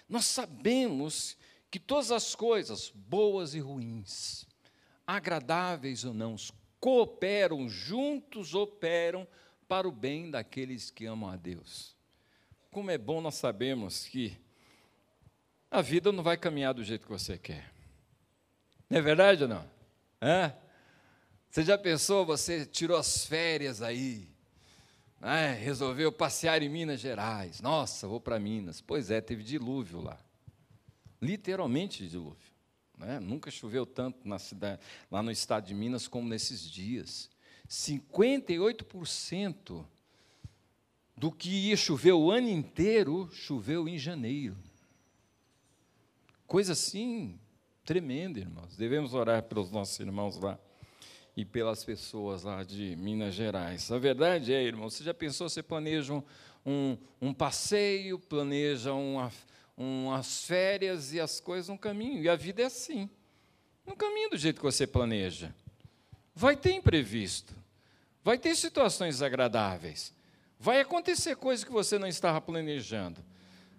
nós 0.08 0.24
sabemos 0.26 1.36
que 1.76 1.80
todas 1.80 2.10
as 2.10 2.34
coisas, 2.34 2.90
boas 2.94 3.52
e 3.52 3.60
ruins, 3.60 4.46
agradáveis 5.06 6.06
ou 6.06 6.14
não, 6.14 6.34
cooperam, 6.80 7.68
juntos 7.68 8.54
operam 8.54 9.28
para 9.68 9.86
o 9.86 9.92
bem 9.92 10.30
daqueles 10.30 10.90
que 10.90 11.04
amam 11.04 11.28
a 11.28 11.36
Deus. 11.36 11.94
Como 12.70 12.90
é 12.90 12.96
bom 12.96 13.20
nós 13.20 13.34
sabermos 13.34 14.06
que 14.06 14.40
a 15.70 15.82
vida 15.82 16.10
não 16.10 16.22
vai 16.22 16.38
caminhar 16.38 16.72
do 16.72 16.82
jeito 16.82 17.02
que 17.02 17.12
você 17.12 17.36
quer. 17.36 17.70
Não 18.88 18.96
é 18.96 19.02
verdade 19.02 19.42
ou 19.42 19.48
não? 19.50 19.70
Você 21.50 21.62
já 21.62 21.76
pensou, 21.76 22.24
você 22.24 22.64
tirou 22.64 22.96
as 22.96 23.26
férias 23.26 23.82
aí, 23.82 24.26
né? 25.20 25.52
resolveu 25.52 26.10
passear 26.10 26.62
em 26.62 26.70
Minas 26.70 27.00
Gerais. 27.00 27.60
Nossa, 27.60 28.08
vou 28.08 28.18
para 28.18 28.40
Minas. 28.40 28.80
Pois 28.80 29.10
é, 29.10 29.20
teve 29.20 29.42
dilúvio 29.42 30.00
lá. 30.00 30.18
Literalmente 31.20 32.08
dilúvio. 32.08 32.56
Né? 32.96 33.20
Nunca 33.20 33.50
choveu 33.50 33.84
tanto 33.84 34.26
na 34.26 34.38
cidade, 34.38 34.80
lá 35.10 35.22
no 35.22 35.30
estado 35.30 35.66
de 35.66 35.74
Minas 35.74 36.08
como 36.08 36.26
nesses 36.28 36.70
dias. 36.70 37.28
58% 37.68 39.84
do 41.16 41.32
que 41.32 41.68
ia 41.68 41.76
chover 41.76 42.12
o 42.12 42.30
ano 42.30 42.48
inteiro 42.48 43.28
choveu 43.32 43.88
em 43.88 43.98
janeiro. 43.98 44.56
Coisa 46.46 46.74
assim 46.74 47.40
tremenda, 47.84 48.38
irmãos. 48.38 48.76
Devemos 48.76 49.14
orar 49.14 49.42
pelos 49.44 49.70
nossos 49.70 49.98
irmãos 50.00 50.38
lá 50.38 50.58
e 51.36 51.44
pelas 51.44 51.84
pessoas 51.84 52.44
lá 52.44 52.62
de 52.62 52.96
Minas 52.96 53.34
Gerais. 53.34 53.90
A 53.90 53.98
verdade 53.98 54.52
é, 54.52 54.62
irmão, 54.62 54.88
você 54.88 55.04
já 55.04 55.12
pensou, 55.12 55.48
você 55.48 55.62
planeja 55.62 56.12
um, 56.12 56.22
um, 56.64 56.98
um 57.20 57.34
passeio, 57.34 58.18
planeja 58.18 58.92
uma, 58.92 59.30
umas 59.76 60.44
férias 60.44 61.12
e 61.12 61.20
as 61.20 61.38
coisas 61.38 61.68
no 61.68 61.78
caminho, 61.78 62.22
e 62.22 62.28
a 62.28 62.36
vida 62.36 62.62
é 62.62 62.66
assim. 62.66 63.10
No 63.84 63.94
caminho 63.94 64.30
do 64.30 64.36
jeito 64.36 64.56
que 64.56 64.64
você 64.64 64.84
planeja. 64.86 65.54
Vai 66.34 66.56
ter 66.56 66.72
imprevisto, 66.72 67.54
vai 68.22 68.38
ter 68.38 68.54
situações 68.54 69.16
desagradáveis, 69.16 70.14
vai 70.58 70.80
acontecer 70.80 71.36
coisas 71.36 71.64
que 71.64 71.72
você 71.72 71.98
não 71.98 72.06
estava 72.06 72.40
planejando. 72.40 73.24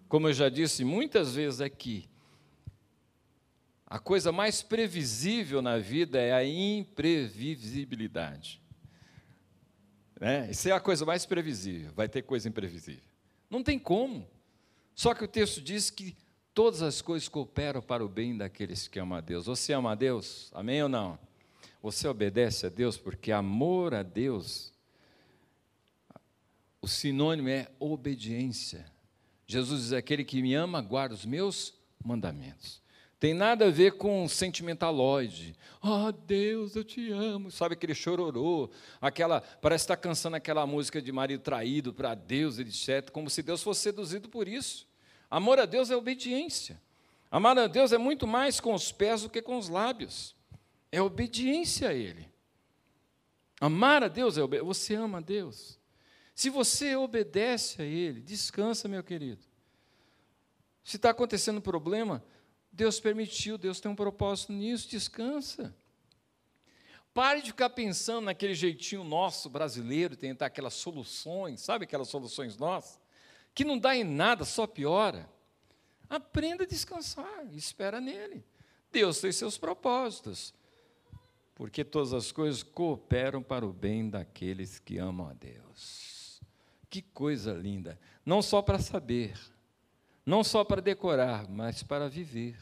Como 0.08 0.27
eu 0.27 0.34
já 0.34 0.50
disse 0.50 0.84
muitas 0.84 1.36
vezes 1.36 1.62
aqui, 1.62 2.10
a 3.86 4.00
coisa 4.00 4.32
mais 4.32 4.63
previsível 4.63 5.62
na 5.62 5.77
vida 5.77 6.20
é 6.20 6.34
a 6.34 6.44
imprevisibilidade. 6.44 8.60
Né? 10.20 10.50
Isso 10.50 10.68
é 10.68 10.72
a 10.72 10.80
coisa 10.80 11.06
mais 11.06 11.24
previsível, 11.25 11.92
vai 11.94 12.10
ter 12.10 12.24
coisa 12.24 12.50
imprevisível. 12.50 13.04
Não 13.50 13.63
tem 13.63 13.77
como. 13.77 14.27
Só 14.98 15.13
que 15.13 15.24
o 15.24 15.27
texto 15.27 15.62
diz 15.62 15.92
que 15.92 16.18
todas 16.56 16.82
as 16.82 17.04
coisas 17.04 17.30
cooperam 17.30 17.84
para 17.84 18.04
o 18.04 18.10
bem 18.10 18.36
daqueles 18.36 18.88
que 18.88 18.98
amam 18.98 19.16
a 19.16 19.22
Deus. 19.22 19.46
Você 19.46 19.72
ama 19.72 19.92
a 19.92 19.96
Deus? 19.96 20.50
Amém 20.56 20.82
ou 20.82 20.89
não? 20.89 21.20
Você 21.84 22.08
obedece 22.08 22.66
a 22.66 22.70
Deus 22.70 22.98
porque 22.98 23.32
amor 23.32 23.94
a 23.94 24.01
Deus, 24.01 24.74
o 26.82 26.88
sinônimo 26.88 27.48
é 27.48 27.70
obediência. 27.80 28.92
Jesus 29.46 29.84
diz: 29.84 29.94
aquele 29.94 30.25
que 30.25 30.42
me 30.42 30.56
ama, 30.56 30.82
guarda 30.82 31.13
os 31.13 31.25
meus 31.25 31.75
mandamentos. 32.04 32.82
Tem 33.19 33.33
nada 33.33 33.65
a 33.65 33.71
ver 33.71 33.93
com 33.93 34.27
sentimentaloide. 34.27 35.55
Ah, 35.81 36.07
oh, 36.07 36.12
Deus, 36.12 36.75
eu 36.75 36.83
te 36.83 37.12
amo. 37.12 37.50
Sabe 37.50 37.74
aquele 37.74 37.95
chororô, 37.95 38.69
aquela, 39.01 39.41
parece 39.41 39.86
estar 39.86 39.97
cansando 39.97 40.36
aquela 40.36 40.67
música 40.67 41.01
de 41.01 41.12
marido 41.12 41.41
traído 41.41 41.91
para 41.93 42.13
Deus, 42.13 42.59
etc, 42.59 43.09
como 43.09 43.29
se 43.29 43.41
Deus 43.41 43.63
fosse 43.63 43.81
seduzido 43.81 44.29
por 44.29 44.47
isso. 44.47 44.88
Amor 45.29 45.59
a 45.59 45.65
Deus 45.65 45.89
é 45.89 45.95
obediência. 45.95 46.79
Amar 47.31 47.57
a 47.57 47.67
Deus 47.67 47.91
é 47.91 47.97
muito 47.97 48.27
mais 48.27 48.59
com 48.59 48.74
os 48.74 48.91
pés 48.91 49.24
do 49.24 49.29
que 49.29 49.41
com 49.41 49.57
os 49.57 49.67
lábios. 49.67 50.36
É 50.91 51.01
obediência 51.01 51.89
a 51.89 51.93
Ele. 51.93 52.29
Amar 53.59 54.03
a 54.03 54.07
Deus 54.07 54.38
é 54.38 54.43
obediência. 54.43 54.67
Você 54.67 54.95
ama 54.95 55.17
a 55.17 55.21
Deus. 55.21 55.79
Se 56.36 56.51
você 56.51 56.95
obedece 56.95 57.81
a 57.81 57.86
Ele, 57.86 58.21
descansa, 58.21 58.88
meu 58.88 59.03
querido. 59.03 59.43
Se 60.83 60.95
está 60.95 61.09
acontecendo 61.09 61.57
um 61.57 61.62
problema, 61.62 62.24
Deus 62.77 63.00
permitiu, 63.00 63.57
Deus 63.57 63.79
tem 63.79 63.89
um 63.89 63.96
propósito 63.96 64.53
nisso, 64.53 64.88
descansa. 64.88 65.75
Pare 67.12 67.41
de 67.41 67.48
ficar 67.48 67.72
pensando 67.72 68.25
naquele 68.25 68.53
jeitinho 68.53 69.03
nosso 69.03 69.50
brasileiro, 69.50 70.15
tentar 70.15 70.46
aquelas 70.46 70.75
soluções, 70.75 71.60
sabe 71.60 71.86
aquelas 71.86 72.07
soluções 72.07 72.55
nossas, 72.55 73.01
que 73.55 73.65
não 73.65 73.79
dá 73.79 73.96
em 73.96 74.03
nada, 74.03 74.46
só 74.46 74.67
piora. 74.67 75.27
Aprenda 76.07 76.65
a 76.65 76.67
descansar, 76.67 77.48
espera 77.51 78.00
nele. 78.00 78.46
Deus 78.91 79.19
tem 79.19 79.31
seus 79.31 79.57
propósitos, 79.57 80.53
porque 81.55 81.84
todas 81.84 82.13
as 82.13 82.31
coisas 82.31 82.62
cooperam 82.62 83.41
para 83.41 83.65
o 83.65 83.74
bem 83.74 84.07
daqueles 84.07 84.77
que 84.77 85.00
amam 85.00 85.27
a 85.27 85.34
Deus. 85.34 86.39
Que 86.91 87.01
coisa 87.01 87.53
linda! 87.53 88.00
Não 88.24 88.39
só 88.43 88.62
para 88.62 88.77
saber, 88.77 89.36
não 90.27 90.43
só 90.43 90.62
para 90.65 90.81
decorar, 90.81 91.48
mas 91.50 91.84
para 91.84 92.10
viver. 92.10 92.57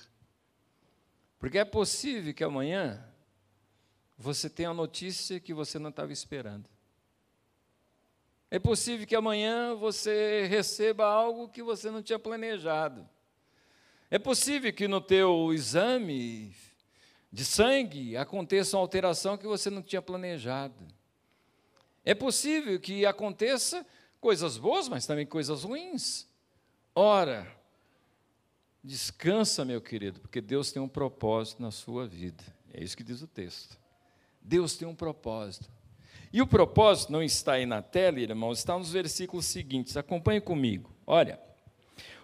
Porque 1.40 1.58
é 1.58 1.66
possível 1.66 2.32
que 2.32 2.44
amanhã 2.44 3.04
você 4.16 4.48
tenha 4.48 4.70
a 4.70 4.74
notícia 4.74 5.40
que 5.40 5.52
você 5.52 5.80
não 5.80 5.90
estava 5.90 6.14
esperando. 6.14 6.70
É 8.52 8.60
possível 8.60 9.08
que 9.08 9.16
amanhã 9.16 9.74
você 9.74 10.46
receba 10.46 11.06
algo 11.08 11.50
que 11.50 11.64
você 11.64 11.90
não 11.90 12.04
tinha 12.04 12.20
planejado. 12.20 13.10
É 14.12 14.20
possível 14.20 14.72
que 14.72 14.88
no 14.88 15.02
teu 15.02 15.52
exame 15.52 16.56
de 17.32 17.44
sangue 17.44 18.16
aconteça 18.16 18.78
uma 18.78 18.84
alteração 18.84 19.40
que 19.40 19.48
você 19.48 19.72
não 19.72 19.82
tinha 19.82 20.04
planejado. 20.04 20.88
É 22.06 22.14
possível 22.14 22.80
que 22.80 23.08
aconteça 23.08 23.84
coisas 24.22 24.56
boas, 24.56 24.88
mas 24.88 25.08
também 25.08 25.26
coisas 25.26 25.64
ruins. 25.64 26.28
Ora, 26.98 27.46
descansa, 28.82 29.66
meu 29.66 29.82
querido, 29.82 30.22
porque 30.22 30.40
Deus 30.40 30.72
tem 30.72 30.82
um 30.82 30.88
propósito 30.88 31.62
na 31.62 31.70
sua 31.70 32.08
vida. 32.08 32.42
É 32.74 32.82
isso 32.82 32.96
que 32.96 33.04
diz 33.04 33.22
o 33.22 33.28
texto. 33.28 33.78
Deus 34.42 34.78
tem 34.78 34.88
um 34.88 34.96
propósito. 34.96 35.70
E 36.32 36.42
o 36.42 36.48
propósito 36.48 37.12
não 37.12 37.22
está 37.22 37.54
aí 37.54 37.66
na 37.66 37.82
tela, 37.82 38.20
irmãos, 38.20 38.60
está 38.60 38.78
nos 38.78 38.92
versículos 38.92 39.46
seguintes. 39.46 39.98
Acompanhe 39.98 40.40
comigo. 40.40 40.90
Olha. 41.06 41.40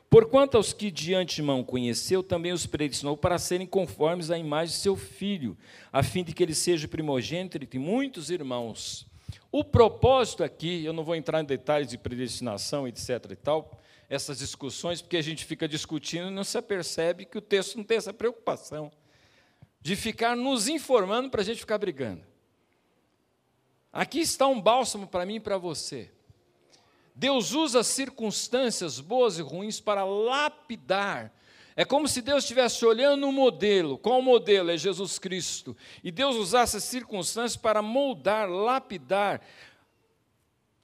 Porquanto 0.09 0.57
aos 0.57 0.73
que 0.73 0.91
de 0.91 1.13
antemão 1.13 1.63
conheceu, 1.63 2.21
também 2.21 2.51
os 2.51 2.65
predestinou 2.65 3.15
para 3.15 3.39
serem 3.39 3.65
conformes 3.65 4.29
à 4.29 4.37
imagem 4.37 4.75
de 4.75 4.81
seu 4.81 4.97
filho, 4.97 5.57
a 5.91 6.03
fim 6.03 6.21
de 6.21 6.33
que 6.33 6.43
ele 6.43 6.53
seja 6.53 6.87
primogênito 6.87 7.57
entre 7.57 7.79
muitos 7.79 8.29
irmãos. 8.29 9.09
O 9.51 9.63
propósito 9.63 10.43
aqui, 10.43 10.83
eu 10.83 10.93
não 10.93 11.03
vou 11.03 11.15
entrar 11.15 11.41
em 11.41 11.45
detalhes 11.45 11.89
de 11.89 11.97
predestinação, 11.97 12.87
etc. 12.87 13.09
e 13.31 13.35
tal, 13.35 13.79
essas 14.09 14.39
discussões, 14.39 15.01
porque 15.01 15.17
a 15.17 15.21
gente 15.21 15.45
fica 15.45 15.67
discutindo 15.67 16.27
e 16.27 16.31
não 16.31 16.43
se 16.43 16.57
apercebe 16.57 17.25
que 17.25 17.37
o 17.37 17.41
texto 17.41 17.77
não 17.77 17.83
tem 17.83 17.97
essa 17.97 18.13
preocupação 18.13 18.91
de 19.81 19.95
ficar 19.95 20.35
nos 20.35 20.67
informando 20.67 21.29
para 21.29 21.41
a 21.41 21.43
gente 21.43 21.59
ficar 21.59 21.77
brigando. 21.77 22.23
Aqui 23.91 24.19
está 24.19 24.47
um 24.47 24.61
bálsamo 24.61 25.07
para 25.07 25.25
mim 25.25 25.35
e 25.35 25.39
para 25.39 25.57
você. 25.57 26.09
Deus 27.13 27.51
usa 27.51 27.83
circunstâncias 27.83 28.99
boas 28.99 29.37
e 29.37 29.41
ruins 29.41 29.79
para 29.79 30.03
lapidar. 30.03 31.33
É 31.81 31.85
como 31.85 32.07
se 32.07 32.21
Deus 32.21 32.43
estivesse 32.43 32.85
olhando 32.85 33.25
um 33.25 33.31
modelo. 33.31 33.97
Qual 33.97 34.21
modelo? 34.21 34.69
É 34.69 34.77
Jesus 34.77 35.17
Cristo. 35.17 35.75
E 36.03 36.11
Deus 36.11 36.35
usasse 36.35 36.77
as 36.77 36.83
circunstâncias 36.83 37.57
para 37.57 37.81
moldar, 37.81 38.47
lapidar, 38.47 39.41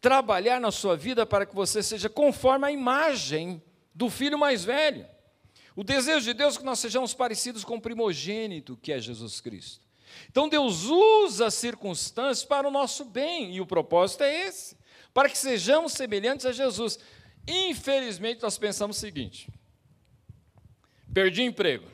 trabalhar 0.01 0.59
na 0.59 0.71
sua 0.71 0.97
vida 0.97 1.23
para 1.23 1.45
que 1.45 1.53
você 1.53 1.83
seja 1.83 2.09
conforme 2.09 2.65
a 2.65 2.71
imagem 2.71 3.61
do 3.93 4.09
filho 4.09 4.39
mais 4.39 4.65
velho. 4.65 5.05
O 5.75 5.83
desejo 5.83 6.25
de 6.25 6.33
Deus 6.33 6.55
é 6.55 6.57
que 6.57 6.65
nós 6.65 6.79
sejamos 6.79 7.13
parecidos 7.13 7.63
com 7.63 7.75
o 7.75 7.81
primogênito, 7.81 8.75
que 8.75 8.91
é 8.91 8.99
Jesus 8.99 9.39
Cristo. 9.39 9.85
Então 10.31 10.49
Deus 10.49 10.85
usa 10.85 11.45
as 11.45 11.53
circunstâncias 11.53 12.43
para 12.43 12.67
o 12.67 12.71
nosso 12.71 13.05
bem, 13.05 13.55
e 13.55 13.61
o 13.61 13.67
propósito 13.67 14.23
é 14.23 14.47
esse, 14.47 14.75
para 15.13 15.29
que 15.29 15.37
sejamos 15.37 15.91
semelhantes 15.91 16.47
a 16.47 16.51
Jesus. 16.51 16.97
Infelizmente, 17.47 18.41
nós 18.41 18.57
pensamos 18.57 18.97
o 18.97 18.99
seguinte: 18.99 19.47
perdi 21.17 21.41
emprego. 21.41 21.87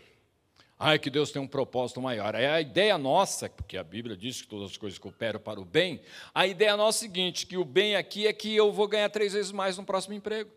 Ai, 0.78 1.00
que 1.00 1.10
Deus 1.10 1.32
tem 1.32 1.42
um 1.42 1.48
propósito 1.48 2.02
maior. 2.02 2.36
É 2.36 2.50
a 2.50 2.60
ideia 2.60 2.98
nossa, 2.98 3.48
porque 3.48 3.78
a 3.78 3.84
Bíblia 3.84 4.18
diz 4.18 4.42
que 4.42 4.50
todas 4.50 4.72
as 4.72 4.76
coisas 4.76 5.00
cooperam 5.00 5.40
para 5.40 5.62
o 5.62 5.64
bem. 5.64 6.02
A 6.36 6.46
ideia 6.46 6.76
nossa 6.76 7.06
é 7.06 7.08
a 7.08 7.10
seguinte: 7.10 7.48
que 7.48 7.56
o 7.56 7.64
bem 7.64 7.96
aqui 7.96 8.28
é 8.28 8.34
que 8.34 8.54
eu 8.54 8.70
vou 8.74 8.86
ganhar 8.86 9.08
três 9.08 9.32
vezes 9.32 9.54
mais 9.54 9.78
no 9.78 9.86
próximo 9.86 10.14
emprego. 10.14 10.52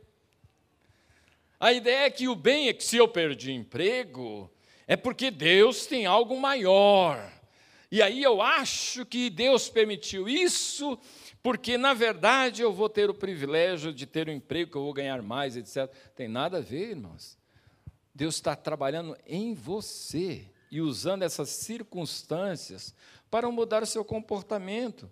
A 1.61 1.73
ideia 1.73 2.07
é 2.07 2.11
que 2.11 2.27
o 2.27 2.35
bem 2.35 2.67
é 2.67 2.73
que 2.73 2.83
se 2.83 2.97
eu 2.97 3.07
perdi 3.07 3.53
emprego, 3.53 4.51
é 4.89 4.97
porque 4.97 5.31
Deus 5.31 5.87
tem 5.87 6.05
algo 6.05 6.37
maior. 6.37 7.33
E 7.89 8.03
aí 8.03 8.21
eu 8.21 8.43
acho 8.43 9.07
que 9.07 9.31
Deus 9.31 9.69
permitiu 9.69 10.29
isso, 10.29 10.99
porque 11.41 11.79
na 11.79 11.95
verdade 11.95 12.63
eu 12.63 12.73
vou 12.73 12.89
ter 12.89 13.09
o 13.09 13.15
privilégio 13.15 13.93
de 13.93 14.07
ter 14.07 14.29
um 14.29 14.33
emprego 14.33 14.73
que 14.73 14.77
eu 14.77 14.83
vou 14.83 14.93
ganhar 14.93 15.23
mais, 15.23 15.57
etc. 15.57 15.89
Tem 16.17 16.27
nada 16.27 16.59
a 16.59 16.61
ver, 16.61 16.91
irmãos. 16.91 17.39
Deus 18.17 18.37
está 18.37 18.57
trabalhando 18.57 19.15
em 19.27 19.53
você 19.53 20.49
e 20.71 20.81
usando 20.81 21.23
essas 21.23 21.51
circunstâncias 21.51 22.95
para 23.31 23.51
mudar 23.51 23.83
o 23.83 23.87
seu 23.87 24.03
comportamento, 24.03 25.11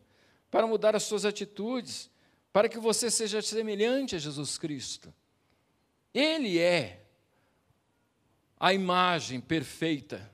para 0.51 0.67
mudar 0.67 0.97
as 0.97 1.03
suas 1.03 1.27
atitudes, 1.27 2.11
para 2.51 2.67
que 2.67 2.79
você 2.79 3.11
seja 3.11 3.43
semelhante 3.43 4.17
a 4.17 4.19
Jesus 4.19 4.57
Cristo. 4.57 5.13
Ele 6.15 6.59
é 6.59 7.05
a 8.59 8.73
imagem 8.73 9.39
perfeita, 9.39 10.33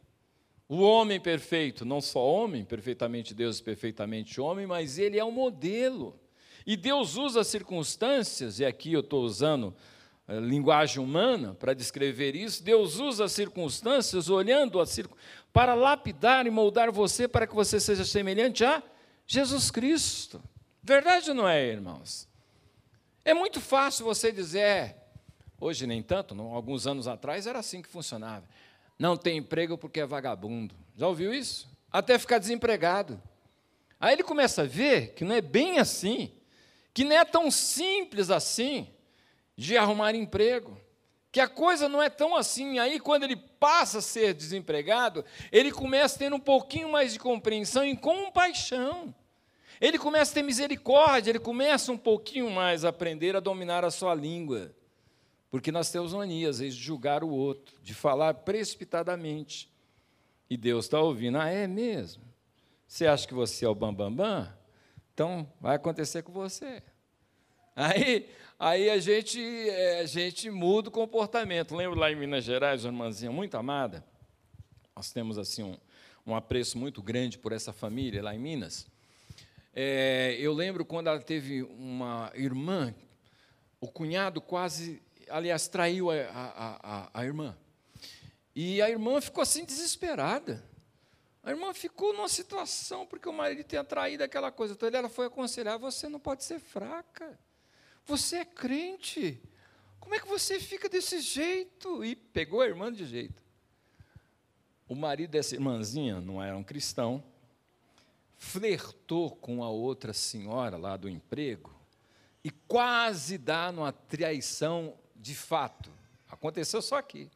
o 0.69 0.81
homem 0.81 1.19
perfeito, 1.19 1.85
não 1.85 2.01
só 2.01 2.25
homem, 2.25 2.65
perfeitamente 2.65 3.35
Deus, 3.35 3.61
perfeitamente 3.61 4.41
homem, 4.41 4.65
mas 4.65 4.97
ele 4.97 5.19
é 5.19 5.25
o 5.25 5.33
modelo. 5.33 6.17
E 6.65 6.77
Deus 6.77 7.17
usa 7.17 7.41
as 7.41 7.49
circunstâncias, 7.49 8.61
e 8.61 8.65
aqui 8.65 8.93
eu 8.93 9.01
estou 9.01 9.25
usando 9.25 9.75
linguagem 10.39 11.03
humana 11.03 11.55
para 11.55 11.75
descrever 11.75 12.37
isso, 12.37 12.63
Deus 12.63 13.01
usa 13.01 13.25
as 13.25 13.33
circunstâncias, 13.33 14.29
olhando 14.29 14.79
as 14.81 14.91
circunstâncias, 14.91 15.41
para 15.53 15.75
lapidar 15.75 16.47
e 16.47 16.51
moldar 16.51 16.93
você 16.93 17.27
para 17.27 17.47
que 17.47 17.55
você 17.55 17.81
seja 17.81 18.05
semelhante 18.05 18.65
a 18.65 18.83
Jesus 19.27 19.71
Cristo. 19.71 20.41
Verdade 20.83 21.33
não 21.33 21.49
é, 21.49 21.67
irmãos? 21.67 22.29
É 23.25 23.35
muito 23.35 23.61
fácil 23.61 24.05
você 24.05 24.31
dizer, 24.31 24.61
é, 24.61 24.97
hoje 25.61 25.87
nem 25.87 26.03
tanto, 26.03 26.35
não, 26.35 26.55
alguns 26.55 26.87
anos 26.87 27.09
atrás 27.09 27.47
era 27.47 27.59
assim 27.59 27.83
que 27.83 27.89
funcionava. 27.89 28.47
Não 28.99 29.17
tem 29.17 29.39
emprego 29.39 29.77
porque 29.77 30.01
é 30.01 30.07
vagabundo. 30.07 30.75
Já 30.97 31.09
ouviu 31.09 31.35
isso? 31.35 31.69
Até 31.91 32.19
ficar 32.19 32.39
desempregado. 32.39 33.21
Aí 33.99 34.13
ele 34.13 34.23
começa 34.23 34.63
a 34.63 34.67
ver 34.67 35.15
que 35.15 35.25
não 35.25 35.35
é 35.35 35.41
bem 35.41 35.79
assim, 35.79 36.31
que 36.95 37.05
não 37.05 37.17
é 37.17 37.25
tão 37.25 37.51
simples 37.51 38.31
assim 38.31 38.89
de 39.61 39.77
arrumar 39.77 40.15
emprego, 40.15 40.81
que 41.31 41.39
a 41.39 41.47
coisa 41.47 41.87
não 41.87 42.03
é 42.03 42.09
tão 42.09 42.35
assim. 42.35 42.79
Aí, 42.79 42.99
quando 42.99 43.25
ele 43.25 43.37
passa 43.37 43.99
a 43.99 44.01
ser 44.01 44.33
desempregado, 44.33 45.23
ele 45.53 45.71
começa 45.71 46.17
a 46.17 46.19
ter 46.19 46.33
um 46.33 46.41
pouquinho 46.41 46.91
mais 46.91 47.13
de 47.13 47.19
compreensão 47.19 47.85
e 47.85 47.95
compaixão. 47.95 49.15
Ele 49.79 49.99
começa 49.99 50.31
a 50.31 50.35
ter 50.37 50.43
misericórdia, 50.43 51.31
ele 51.31 51.39
começa 51.39 51.93
um 51.93 51.99
pouquinho 51.99 52.51
mais 52.51 52.87
a 52.87 52.89
aprender 52.89 53.37
a 53.37 53.41
dominar 53.41 53.85
a 53.85 53.91
sua 53.91 54.15
língua. 54.15 54.75
Porque 55.51 55.71
nós 55.71 55.91
temos 55.91 56.15
mania, 56.15 56.49
às 56.49 56.59
vezes, 56.61 56.75
de 56.75 56.83
julgar 56.83 57.23
o 57.23 57.29
outro, 57.29 57.77
de 57.83 57.93
falar 57.93 58.33
precipitadamente. 58.33 59.71
E 60.49 60.57
Deus 60.57 60.87
está 60.87 60.99
ouvindo, 60.99 61.37
ah, 61.37 61.51
é 61.51 61.67
mesmo? 61.67 62.23
Você 62.89 63.07
acha 63.07 63.29
que 63.29 63.35
você 63.35 63.67
é 63.67 63.69
o 63.69 63.75
bambambam? 63.75 64.17
Bam, 64.17 64.41
bam? 64.41 64.55
Então, 65.13 65.53
vai 65.61 65.77
acontecer 65.77 66.23
com 66.23 66.33
você. 66.33 66.83
Aí, 67.81 68.29
aí 68.59 68.91
a, 68.91 68.99
gente, 68.99 69.41
é, 69.41 70.01
a 70.01 70.07
gente 70.07 70.51
muda 70.51 70.91
o 70.91 70.93
comportamento. 70.93 71.75
Lembro 71.75 71.99
lá 71.99 72.13
em 72.13 72.15
Minas 72.15 72.45
Gerais, 72.45 72.85
uma 72.85 72.91
irmãzinha 72.91 73.33
muito 73.33 73.57
amada, 73.57 74.05
nós 74.95 75.11
temos 75.11 75.39
assim 75.39 75.63
um, 75.63 75.79
um 76.27 76.37
apreço 76.37 76.77
muito 76.77 77.03
grande 77.03 77.39
por 77.39 77.53
essa 77.53 77.73
família 77.73 78.23
lá 78.23 78.35
em 78.35 78.39
Minas. 78.39 78.87
É, 79.75 80.37
eu 80.39 80.53
lembro 80.53 80.85
quando 80.85 81.07
ela 81.07 81.21
teve 81.23 81.63
uma 81.63 82.31
irmã, 82.35 82.95
o 83.81 83.89
cunhado 83.89 84.43
quase, 84.43 85.01
aliás, 85.31 85.67
traiu 85.67 86.11
a, 86.11 86.17
a, 86.17 86.81
a, 86.83 87.11
a 87.15 87.25
irmã. 87.25 87.57
E 88.55 88.83
a 88.83 88.91
irmã 88.91 89.23
ficou 89.23 89.41
assim 89.41 89.65
desesperada. 89.65 90.63
A 91.43 91.51
irmã 91.51 91.73
ficou 91.73 92.13
numa 92.13 92.29
situação 92.29 93.07
porque 93.07 93.27
o 93.27 93.33
marido 93.33 93.65
tinha 93.65 93.83
traído 93.83 94.23
aquela 94.23 94.53
coisa 94.53 94.77
toda. 94.77 94.99
Ela 94.99 95.09
foi 95.09 95.29
aconselhar: 95.29 95.79
você 95.79 96.11
não 96.11 96.21
pode 96.21 96.45
ser 96.45 96.59
fraca. 96.59 97.39
Você 98.11 98.39
é 98.39 98.45
crente. 98.45 99.41
Como 100.01 100.17
é 100.17 100.19
que 100.19 100.27
você 100.27 100.59
fica 100.59 100.89
desse 100.89 101.21
jeito? 101.21 102.05
E 102.05 102.17
pegou 102.17 102.61
a 102.61 102.67
irmã 102.67 102.93
de 102.93 103.07
jeito. 103.07 103.41
O 104.89 104.97
marido 104.97 105.31
dessa 105.31 105.55
irmãzinha 105.55 106.21
não 106.21 106.43
era 106.43 106.57
um 106.57 106.65
cristão, 106.65 107.23
flertou 108.37 109.31
com 109.31 109.63
a 109.63 109.71
outra 109.71 110.13
senhora 110.13 110.77
lá 110.77 110.97
do 110.97 111.09
emprego 111.09 111.73
e 112.43 112.51
quase 112.51 113.39
dá 113.39 113.71
numa 113.71 113.93
traição 113.93 114.99
de 115.15 115.37
fato. 115.37 115.89
Aconteceu 116.29 116.83
só 116.83 116.97
aqui. 116.97 117.31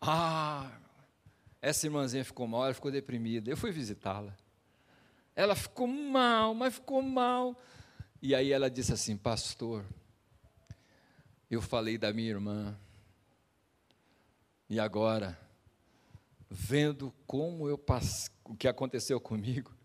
Ah, 0.00 0.70
essa 1.60 1.84
irmãzinha 1.84 2.24
ficou 2.24 2.46
mal, 2.46 2.66
ela 2.66 2.74
ficou 2.74 2.92
deprimida. 2.92 3.50
Eu 3.50 3.56
fui 3.56 3.72
visitá-la. 3.72 4.36
Ela 5.34 5.56
ficou 5.56 5.88
mal, 5.88 6.54
mas 6.54 6.74
ficou 6.74 7.02
mal. 7.02 7.60
E 8.26 8.34
aí 8.34 8.52
ela 8.52 8.70
disse 8.70 8.90
assim: 8.90 9.18
Pastor, 9.18 9.84
eu 11.50 11.60
falei 11.60 11.98
da 11.98 12.10
minha 12.10 12.30
irmã, 12.30 12.74
e 14.66 14.80
agora, 14.80 15.38
vendo 16.48 17.12
como 17.26 17.68
eu 17.68 17.76
passe, 17.76 18.30
o 18.42 18.56
que 18.56 18.66
aconteceu 18.66 19.20
comigo, 19.20 19.76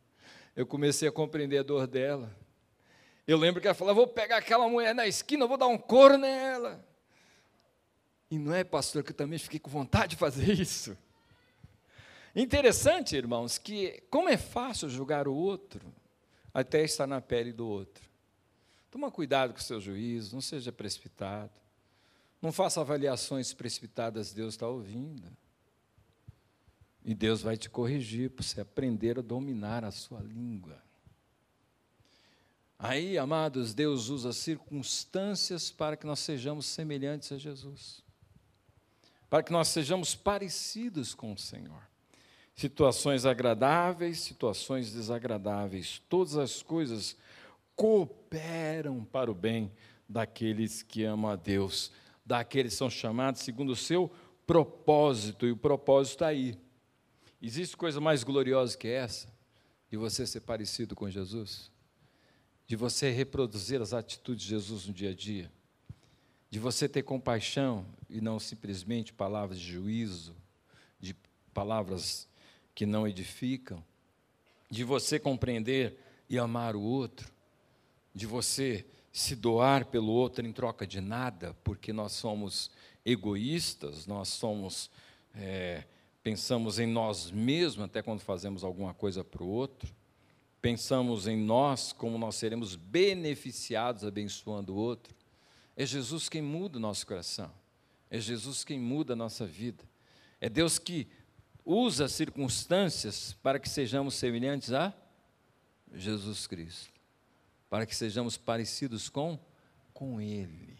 eu 0.55 0.65
comecei 0.65 1.09
a 1.09 1.11
compreender 1.11 1.57
a 1.57 1.63
dor 1.63 1.85
dela. 1.85 2.33
Eu 3.27 3.37
lembro 3.37 3.59
que 3.59 3.67
ela 3.67 3.75
falou: 3.75 3.93
vou 3.93 4.07
pegar 4.07 4.37
aquela 4.37 4.69
mulher 4.69 4.95
na 4.95 5.05
esquina, 5.05 5.45
vou 5.45 5.57
dar 5.57 5.67
um 5.67 5.77
couro 5.77 6.17
nela. 6.17 6.81
E 8.31 8.39
não 8.39 8.53
é, 8.53 8.63
pastor, 8.63 9.03
que 9.03 9.11
eu 9.11 9.17
também 9.17 9.37
fiquei 9.37 9.59
com 9.59 9.69
vontade 9.69 10.11
de 10.11 10.15
fazer 10.15 10.49
isso. 10.57 10.97
Interessante, 12.33 13.17
irmãos, 13.17 13.57
que 13.57 14.01
como 14.09 14.29
é 14.29 14.37
fácil 14.37 14.87
julgar 14.87 15.27
o 15.27 15.35
outro, 15.35 15.93
até 16.53 16.85
estar 16.85 17.05
na 17.05 17.19
pele 17.19 17.51
do 17.51 17.67
outro. 17.67 18.08
Toma 18.91 19.11
cuidado 19.11 19.53
com 19.53 19.59
o 19.59 19.63
seu 19.63 19.79
juízo, 19.79 20.33
não 20.33 20.41
seja 20.41 20.71
precipitado. 20.71 21.51
Não 22.41 22.51
faça 22.51 22.81
avaliações 22.81 23.53
precipitadas, 23.53 24.33
Deus 24.33 24.53
está 24.53 24.67
ouvindo. 24.67 25.27
E 27.03 27.13
Deus 27.13 27.41
vai 27.41 27.57
te 27.57 27.69
corrigir 27.69 28.29
para 28.31 28.43
você 28.43 28.61
aprender 28.61 29.19
a 29.19 29.21
dominar 29.21 29.83
a 29.83 29.91
sua 29.91 30.21
língua. 30.21 30.81
Aí, 32.77 33.17
amados, 33.17 33.73
Deus 33.73 34.07
usa 34.07 34.31
circunstâncias 34.31 35.69
para 35.69 35.97
que 35.97 36.05
nós 36.07 36.19
sejamos 36.19 36.65
semelhantes 36.65 37.29
a 37.33 37.37
Jesus, 37.37 38.01
para 39.29 39.43
que 39.43 39.51
nós 39.51 39.67
sejamos 39.67 40.15
parecidos 40.15 41.13
com 41.13 41.33
o 41.33 41.37
Senhor. 41.37 41.83
Situações 42.55 43.25
agradáveis, 43.25 44.19
situações 44.19 44.93
desagradáveis, 44.93 46.01
todas 46.07 46.37
as 46.37 46.61
coisas 46.61 47.17
cooperam 47.79 49.05
para 49.05 49.31
o 49.31 49.33
bem 49.33 49.71
daqueles 50.07 50.83
que 50.83 51.05
amam 51.05 51.31
a 51.31 51.37
Deus, 51.37 51.93
daqueles 52.25 52.73
que 52.73 52.77
são 52.77 52.89
chamados 52.89 53.39
segundo 53.39 53.69
o 53.69 53.75
seu 53.75 54.11
propósito, 54.45 55.47
e 55.47 55.51
o 55.51 55.55
propósito 55.55 56.15
está 56.15 56.27
aí. 56.27 56.57
Existe 57.41 57.77
coisa 57.77 58.01
mais 58.01 58.21
gloriosa 58.21 58.77
que 58.77 58.89
essa? 58.89 59.29
De 59.89 59.95
você 59.95 60.27
ser 60.27 60.41
parecido 60.41 60.93
com 60.93 61.09
Jesus? 61.09 61.71
De 62.67 62.75
você 62.75 63.11
reproduzir 63.11 63.81
as 63.81 63.93
atitudes 63.93 64.43
de 64.43 64.49
Jesus 64.49 64.85
no 64.85 64.93
dia 64.93 65.11
a 65.11 65.15
dia? 65.15 65.49
De 66.51 66.59
você 66.59 66.89
ter 66.89 67.03
compaixão 67.03 67.85
e 68.09 68.19
não 68.19 68.41
simplesmente 68.41 69.13
palavras 69.13 69.57
de 69.57 69.71
juízo, 69.71 70.35
de 70.99 71.15
palavras 71.53 72.27
que 72.75 72.85
não 72.85 73.07
edificam? 73.07 73.81
De 74.69 74.83
você 74.83 75.17
compreender 75.17 75.97
e 76.29 76.37
amar 76.37 76.75
o 76.75 76.81
outro? 76.81 77.38
De 78.19 78.25
você 78.25 78.85
se 79.13 79.33
doar 79.33 79.85
pelo 79.85 80.11
outro 80.11 80.45
em 80.45 80.51
troca 80.51 80.85
de 80.85 80.99
nada, 80.99 81.55
porque 81.63 81.93
nós 81.93 82.11
somos 82.11 82.69
egoístas, 83.05 84.05
nós 84.05 84.27
somos. 84.27 84.91
É, 85.33 85.85
pensamos 86.21 86.79
em 86.79 86.85
nós 86.85 87.31
mesmos 87.31 87.85
até 87.85 88.01
quando 88.01 88.19
fazemos 88.19 88.65
alguma 88.65 88.93
coisa 88.93 89.23
para 89.23 89.41
o 89.41 89.47
outro, 89.47 89.89
pensamos 90.61 91.27
em 91.27 91.37
nós 91.37 91.93
como 91.93 92.17
nós 92.17 92.35
seremos 92.35 92.75
beneficiados 92.75 94.03
abençoando 94.03 94.73
o 94.73 94.77
outro. 94.77 95.15
É 95.77 95.85
Jesus 95.85 96.27
quem 96.27 96.41
muda 96.41 96.77
o 96.77 96.81
nosso 96.81 97.07
coração, 97.07 97.49
é 98.11 98.19
Jesus 98.19 98.65
quem 98.65 98.77
muda 98.77 99.13
a 99.13 99.15
nossa 99.15 99.45
vida, 99.45 99.85
é 100.41 100.49
Deus 100.49 100.77
que 100.77 101.07
usa 101.63 102.03
as 102.03 102.11
circunstâncias 102.11 103.31
para 103.41 103.59
que 103.59 103.69
sejamos 103.69 104.15
semelhantes 104.15 104.73
a 104.73 104.93
Jesus 105.93 106.47
Cristo, 106.47 106.98
para 107.69 107.85
que 107.85 107.95
sejamos 107.95 108.37
parecidos 108.37 109.09
com, 109.09 109.39
com 109.93 110.19
Ele. 110.19 110.77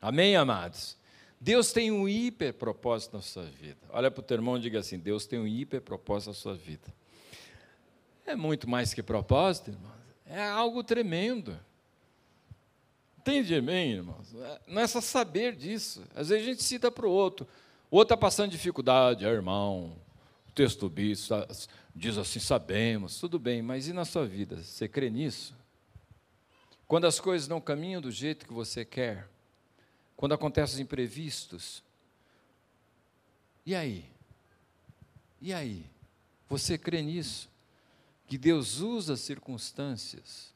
Amém, 0.00 0.36
amados? 0.36 0.96
Deus 1.40 1.72
tem 1.72 1.90
um 1.90 2.08
hiper 2.08 2.54
propósito 2.54 3.16
na 3.16 3.22
sua 3.22 3.44
vida. 3.44 3.80
Olha 3.90 4.10
para 4.10 4.20
o 4.20 4.22
teu 4.22 4.36
irmão 4.36 4.58
e 4.58 4.60
diga 4.60 4.78
assim: 4.78 4.98
Deus 4.98 5.26
tem 5.26 5.38
um 5.38 5.46
hiper 5.46 5.80
propósito 5.80 6.28
na 6.28 6.34
sua 6.34 6.54
vida. 6.54 6.92
É 8.26 8.36
muito 8.36 8.68
mais 8.68 8.92
que 8.92 9.02
propósito, 9.02 9.70
irmão. 9.70 9.92
É 10.26 10.46
algo 10.46 10.84
tremendo. 10.84 11.58
Entende 13.18 13.60
bem, 13.60 13.92
irmãos? 13.92 14.34
Não 14.66 14.80
é 14.80 14.86
só 14.86 15.00
saber 15.00 15.56
disso. 15.56 16.02
Às 16.14 16.28
vezes 16.28 16.44
a 16.44 16.50
gente 16.50 16.62
cita 16.62 16.90
para 16.90 17.06
o 17.06 17.10
outro. 17.10 17.46
O 17.90 17.96
outro 17.96 18.14
está 18.14 18.16
passando 18.16 18.50
dificuldade, 18.50 19.24
é 19.24 19.28
irmão. 19.28 19.96
texto 20.54 20.88
bíblico 20.88 21.24
diz 21.94 22.18
assim: 22.18 22.38
sabemos, 22.38 23.18
tudo 23.18 23.38
bem, 23.38 23.62
mas 23.62 23.88
e 23.88 23.92
na 23.92 24.04
sua 24.04 24.26
vida? 24.26 24.62
Você 24.62 24.86
crê 24.86 25.10
nisso? 25.10 25.54
Quando 26.90 27.06
as 27.06 27.20
coisas 27.20 27.46
não 27.46 27.60
caminham 27.60 28.00
do 28.00 28.10
jeito 28.10 28.44
que 28.44 28.52
você 28.52 28.84
quer, 28.84 29.28
quando 30.16 30.34
acontecem 30.34 30.82
imprevistos, 30.82 31.84
e 33.64 33.76
aí? 33.76 34.10
E 35.40 35.52
aí? 35.54 35.86
Você 36.48 36.76
crê 36.76 37.00
nisso? 37.00 37.48
Que 38.26 38.36
Deus 38.36 38.80
usa 38.80 39.12
as 39.12 39.20
circunstâncias 39.20 40.52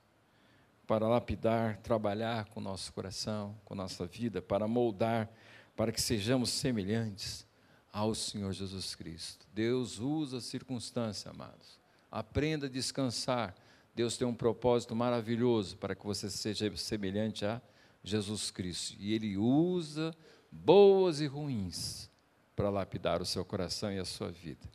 para 0.88 1.07
lapidar, 1.07 1.77
trabalhar 1.77 2.47
com 2.47 2.59
o 2.59 2.64
nosso 2.64 2.92
coração, 2.92 3.57
com 3.64 3.77
nossa 3.77 4.05
vida, 4.05 4.42
para 4.42 4.66
moldar, 4.66 5.31
para 5.77 5.92
que 5.92 6.03
sejamos 6.03 6.51
semelhantes 6.51 7.47
ao 7.92 8.12
Senhor 8.12 8.53
Jesus 8.53 8.97
Cristo. 8.97 9.47
Deus 9.55 10.01
usa 10.01 10.38
a 10.38 10.40
circunstância, 10.40 11.31
amados. 11.31 11.79
Aprenda 12.11 12.66
a 12.66 12.68
descansar. 12.68 13.55
Deus 13.95 14.17
tem 14.17 14.27
um 14.27 14.35
propósito 14.35 14.95
maravilhoso 14.97 15.77
para 15.77 15.95
que 15.95 16.05
você 16.05 16.29
seja 16.29 16.75
semelhante 16.77 17.45
a 17.45 17.63
Jesus 18.03 18.51
Cristo. 18.51 18.97
E 18.99 19.15
Ele 19.15 19.37
usa 19.37 20.15
boas 20.51 21.21
e 21.21 21.27
ruins 21.27 22.11
para 22.57 22.71
lapidar 22.71 23.23
o 23.23 23.27
seu 23.27 23.45
coração 23.45 23.93
e 23.93 23.99
a 23.99 24.05
sua 24.05 24.31
vida, 24.31 24.69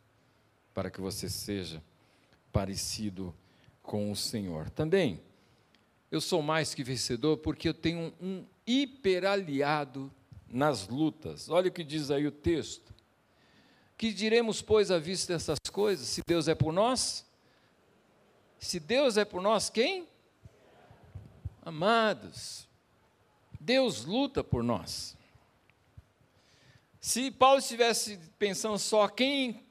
para 0.74 0.90
que 0.90 1.00
você 1.00 1.28
seja 1.28 1.82
parecido 2.52 3.34
com 3.82 4.10
o 4.10 4.16
Senhor. 4.16 4.70
Também, 4.70 5.20
eu 6.10 6.20
sou 6.20 6.42
mais 6.42 6.74
que 6.74 6.82
vencedor 6.82 7.38
porque 7.38 7.68
eu 7.68 7.74
tenho 7.74 8.12
um 8.20 8.44
hiperaliado 8.66 10.10
nas 10.48 10.88
lutas. 10.88 11.48
Olha 11.48 11.68
o 11.68 11.72
que 11.72 11.84
diz 11.84 12.10
aí 12.10 12.26
o 12.26 12.32
texto. 12.32 12.92
Que 13.96 14.12
diremos, 14.12 14.62
pois, 14.62 14.90
à 14.90 14.98
vista 14.98 15.34
dessas 15.34 15.58
coisas? 15.70 16.08
Se 16.08 16.22
Deus 16.26 16.48
é 16.48 16.54
por 16.54 16.72
nós? 16.72 17.29
Se 18.60 18.78
Deus 18.78 19.16
é 19.16 19.24
por 19.24 19.42
nós, 19.42 19.68
quem? 19.68 20.06
Amados, 21.62 22.68
Deus 23.58 24.04
luta 24.04 24.44
por 24.44 24.62
nós. 24.62 25.16
Se 27.00 27.32
Paulo 27.32 27.58
estivesse 27.58 28.20
pensando 28.38 28.78
só 28.78 29.08
quem, 29.08 29.64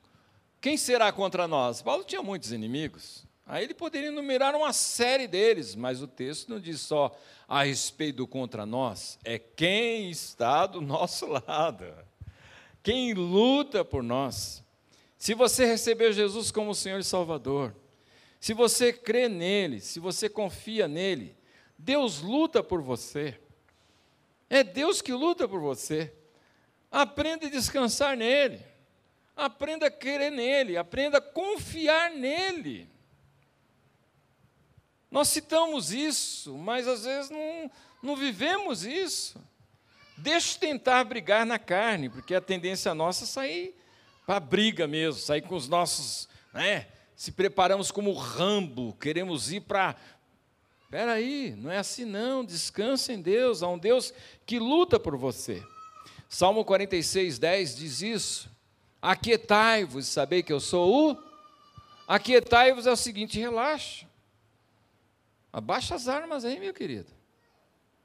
quem 0.60 0.76
será 0.76 1.12
contra 1.12 1.48
nós, 1.48 1.82
Paulo 1.82 2.04
tinha 2.04 2.22
muitos 2.22 2.52
inimigos. 2.52 3.24
Aí 3.46 3.64
ele 3.64 3.74
poderia 3.74 4.10
enumerar 4.10 4.54
uma 4.54 4.74
série 4.74 5.28
deles, 5.28 5.74
mas 5.74 6.02
o 6.02 6.08
texto 6.08 6.50
não 6.50 6.60
diz 6.60 6.82
só 6.82 7.18
a 7.48 7.64
respeito 7.64 8.18
do 8.18 8.28
contra 8.28 8.66
nós, 8.66 9.18
é 9.24 9.40
quem 9.40 10.10
está 10.10 10.68
do 10.68 10.82
nosso 10.82 11.26
lado 11.48 11.86
quem 12.84 13.14
luta 13.14 13.84
por 13.84 14.02
nós. 14.02 14.64
Se 15.18 15.34
você 15.34 15.66
recebeu 15.66 16.12
Jesus 16.14 16.50
como 16.50 16.74
Senhor 16.74 17.00
e 17.00 17.04
Salvador, 17.04 17.76
se 18.40 18.54
você 18.54 18.94
crê 18.94 19.28
nele, 19.28 19.82
se 19.82 20.00
você 20.00 20.30
confia 20.30 20.88
nele, 20.88 21.36
Deus 21.78 22.22
luta 22.22 22.64
por 22.64 22.82
você. 22.82 23.40
É 24.50 24.64
Deus 24.64 25.02
que 25.02 25.14
luta 25.14 25.48
por 25.48 25.60
você. 25.60 26.14
Aprenda 26.92 27.48
a 27.48 27.50
descansar 27.50 28.16
nele. 28.16 28.64
Aprenda 29.36 29.88
a 29.88 29.92
crer 29.92 30.32
nele, 30.32 30.76
aprenda 30.76 31.20
a 31.20 31.22
confiar 31.22 32.12
nele. 32.12 32.90
Nós 35.10 35.30
citamos 35.30 35.92
isso, 35.92 36.58
mas 36.58 36.88
às 36.88 37.06
vezes 37.06 37.32
não, 37.32 37.72
não 38.04 38.16
vivemos 38.18 38.86
isso. 38.86 39.42
Deixa 40.18 40.56
eu 40.56 40.60
tentar 40.60 41.04
brigar 41.06 41.46
na 41.46 41.58
carne, 41.58 42.10
porque 42.10 42.36
a 42.36 42.42
tendência 42.42 42.94
nossa 42.94 43.24
é 43.24 43.28
sair 43.28 43.76
para 44.26 44.36
a 44.36 44.42
briga 44.42 44.86
mesmo, 44.86 45.22
sair 45.22 45.42
com 45.42 45.56
os 45.56 45.70
nossos, 45.70 46.28
né? 46.54 46.88
Se 47.20 47.34
preparamos 47.34 47.92
como 47.92 48.14
Rambo, 48.14 48.94
queremos 48.94 49.52
ir 49.52 49.60
para. 49.60 49.94
Espera 50.86 51.12
aí, 51.12 51.54
não 51.58 51.70
é 51.70 51.78
assim 51.78 52.06
não, 52.06 52.46
descansa 52.46 53.12
em 53.12 53.22
Deus, 53.22 53.62
há 53.62 53.68
um 53.68 53.78
Deus 53.78 54.14
que 54.46 54.58
luta 54.58 54.98
por 54.98 55.18
você. 55.18 55.62
Salmo 56.30 56.64
46, 56.64 57.38
10 57.38 57.76
diz 57.76 58.02
isso. 58.02 58.50
Aquietai-vos, 59.02 60.08
sabei 60.08 60.42
que 60.42 60.54
eu 60.54 60.62
sou 60.62 61.12
o. 61.12 61.24
Aquietai-vos 62.08 62.88
é 62.88 62.92
o 62.94 62.96
seguinte, 62.96 63.38
relaxa. 63.38 64.08
Abaixa 65.52 65.96
as 65.96 66.08
armas 66.08 66.46
aí, 66.46 66.58
meu 66.58 66.74
querido. 66.74 67.12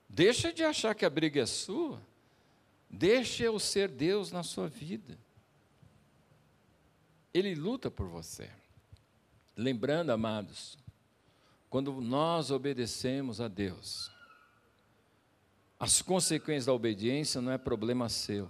Deixa 0.09 0.53
de 0.53 0.64
achar 0.64 0.92
que 0.92 1.05
a 1.05 1.11
briga 1.11 1.40
é 1.40 1.46
sua. 1.46 2.03
Deixa 2.90 3.44
eu 3.44 3.61
ser 3.61 3.87
Deus 3.87 4.33
na 4.33 4.42
sua 4.42 4.66
vida. 4.66 5.16
Ele 7.33 7.55
luta 7.55 7.92
por 7.92 8.09
você. 8.09 8.50
Lembrando, 9.57 10.11
amados, 10.11 10.77
quando 11.71 11.93
nós 12.01 12.51
obedecemos 12.51 13.40
a 13.40 13.49
Deus, 13.49 14.11
as 15.79 16.01
consequências 16.03 16.67
da 16.67 16.73
obediência 16.73 17.40
não 17.40 17.53
é 17.53 17.59
problema 17.59 18.09
seu, 18.09 18.49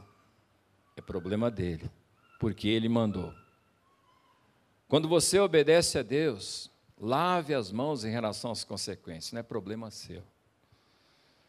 é 0.96 1.00
problema 1.00 1.50
dele, 1.50 1.90
porque 2.38 2.68
ele 2.68 2.88
mandou. 2.88 3.34
Quando 4.88 5.08
você 5.08 5.38
obedece 5.38 5.98
a 5.98 6.02
Deus, 6.02 6.70
lave 6.98 7.54
as 7.54 7.72
mãos 7.72 8.04
em 8.04 8.10
relação 8.10 8.50
às 8.50 8.64
consequências, 8.64 9.32
não 9.32 9.40
é 9.40 9.42
problema 9.42 9.90
seu. 9.90 10.22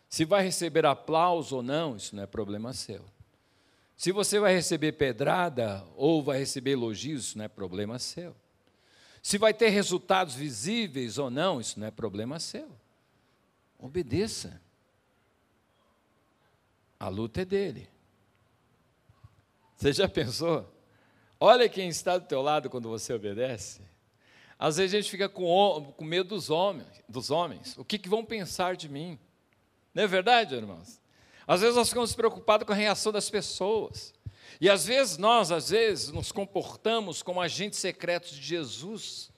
Se 0.09 0.25
vai 0.25 0.43
receber 0.43 0.85
aplauso 0.85 1.57
ou 1.57 1.63
não, 1.63 1.95
isso 1.95 2.15
não 2.15 2.23
é 2.23 2.25
problema 2.25 2.73
seu. 2.73 3.03
Se 3.97 4.11
você 4.11 4.39
vai 4.39 4.53
receber 4.53 4.93
pedrada 4.93 5.85
ou 5.95 6.23
vai 6.23 6.37
receber 6.37 6.71
elogios, 6.71 7.25
isso 7.25 7.37
não 7.37 7.45
é 7.45 7.47
problema 7.47 7.99
seu. 7.99 8.35
Se 9.25 9.39
vai 9.39 9.55
ter 9.55 9.69
resultados 9.69 10.35
visíveis 10.35 11.17
ou 11.17 11.31
não, 11.31 11.59
isso 11.59 11.79
não 11.79 11.87
é 11.87 11.89
problema 11.89 12.39
seu. 12.39 12.69
Obedeça. 13.79 14.61
A 16.99 17.07
luta 17.07 17.41
é 17.41 17.45
dele. 17.45 17.89
Você 19.75 19.93
já 19.93 20.07
pensou? 20.07 20.71
Olha 21.39 21.67
quem 21.67 21.89
está 21.89 22.19
do 22.19 22.27
teu 22.27 22.39
lado 22.39 22.69
quando 22.69 22.87
você 22.87 23.13
obedece. 23.13 23.81
Às 24.59 24.77
vezes 24.77 24.93
a 24.93 25.01
gente 25.01 25.09
fica 25.09 25.27
com, 25.27 25.91
com 25.97 26.05
medo 26.05 26.29
dos 26.29 26.51
homens, 26.51 27.03
dos 27.09 27.31
homens. 27.31 27.75
O 27.79 27.83
que, 27.83 27.97
que 27.97 28.07
vão 28.07 28.23
pensar 28.23 28.75
de 28.75 28.87
mim? 28.87 29.17
Não 29.91 30.03
é 30.03 30.07
verdade, 30.07 30.53
irmãos? 30.53 31.01
Às 31.47 31.61
vezes 31.61 31.75
nós 31.75 31.89
ficamos 31.89 32.13
preocupados 32.13 32.67
com 32.67 32.73
a 32.73 32.75
reação 32.75 33.11
das 33.11 33.27
pessoas. 33.27 34.13
E 34.59 34.69
às 34.69 34.85
vezes 34.85 35.17
nós, 35.17 35.51
às 35.51 35.69
vezes, 35.69 36.11
nos 36.11 36.31
comportamos 36.31 37.21
como 37.21 37.41
agentes 37.41 37.79
secretos 37.79 38.31
de 38.31 38.41
Jesus. 38.41 39.31